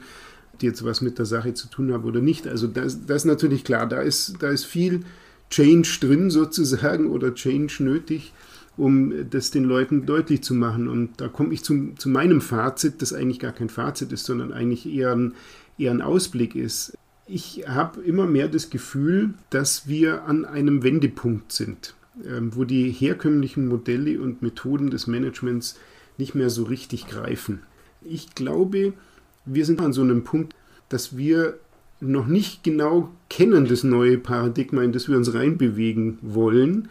die 0.60 0.66
jetzt 0.66 0.84
was 0.84 1.00
mit 1.00 1.18
der 1.18 1.26
Sache 1.26 1.54
zu 1.54 1.68
tun 1.68 1.92
haben 1.92 2.04
oder 2.04 2.20
nicht. 2.20 2.46
Also 2.46 2.66
das, 2.66 3.06
das 3.06 3.22
ist 3.22 3.24
natürlich 3.24 3.64
klar, 3.64 3.88
da 3.88 4.00
ist, 4.00 4.36
da 4.40 4.50
ist 4.50 4.64
viel 4.64 5.00
Change 5.50 5.98
drin 6.00 6.30
sozusagen 6.30 7.10
oder 7.10 7.34
Change 7.34 7.82
nötig, 7.82 8.32
um 8.76 9.28
das 9.30 9.50
den 9.50 9.64
Leuten 9.64 10.06
deutlich 10.06 10.42
zu 10.42 10.54
machen. 10.54 10.88
Und 10.88 11.20
da 11.20 11.28
komme 11.28 11.52
ich 11.52 11.62
zu, 11.62 11.92
zu 11.96 12.08
meinem 12.08 12.40
Fazit, 12.40 13.02
das 13.02 13.12
eigentlich 13.12 13.38
gar 13.38 13.52
kein 13.52 13.68
Fazit 13.68 14.12
ist, 14.12 14.24
sondern 14.24 14.52
eigentlich 14.52 14.86
eher 14.86 15.14
ein, 15.14 15.34
eher 15.78 15.90
ein 15.90 16.02
Ausblick 16.02 16.54
ist. 16.54 16.96
Ich 17.26 17.64
habe 17.68 18.00
immer 18.02 18.26
mehr 18.26 18.48
das 18.48 18.70
Gefühl, 18.70 19.34
dass 19.50 19.86
wir 19.86 20.24
an 20.24 20.44
einem 20.44 20.82
Wendepunkt 20.82 21.52
sind, 21.52 21.94
ähm, 22.26 22.54
wo 22.54 22.64
die 22.64 22.90
herkömmlichen 22.90 23.68
Modelle 23.68 24.20
und 24.20 24.42
Methoden 24.42 24.90
des 24.90 25.06
Managements 25.06 25.78
nicht 26.18 26.34
mehr 26.34 26.50
so 26.50 26.64
richtig 26.64 27.06
greifen. 27.06 27.60
Ich 28.02 28.34
glaube, 28.34 28.92
wir 29.44 29.64
sind 29.64 29.80
an 29.80 29.92
so 29.92 30.02
einem 30.02 30.24
Punkt, 30.24 30.54
dass 30.88 31.16
wir 31.16 31.58
noch 32.00 32.26
nicht 32.26 32.64
genau 32.64 33.10
kennen, 33.30 33.66
das 33.66 33.84
neue 33.84 34.18
Paradigma, 34.18 34.82
in 34.82 34.92
das 34.92 35.08
wir 35.08 35.16
uns 35.16 35.32
reinbewegen 35.32 36.18
wollen, 36.20 36.88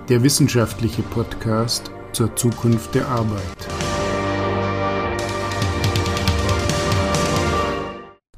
der 0.09 0.23
wissenschaftliche 0.23 1.03
Podcast 1.03 1.91
zur 2.13 2.35
Zukunft 2.37 2.95
der 2.95 3.09
Arbeit. 3.09 3.84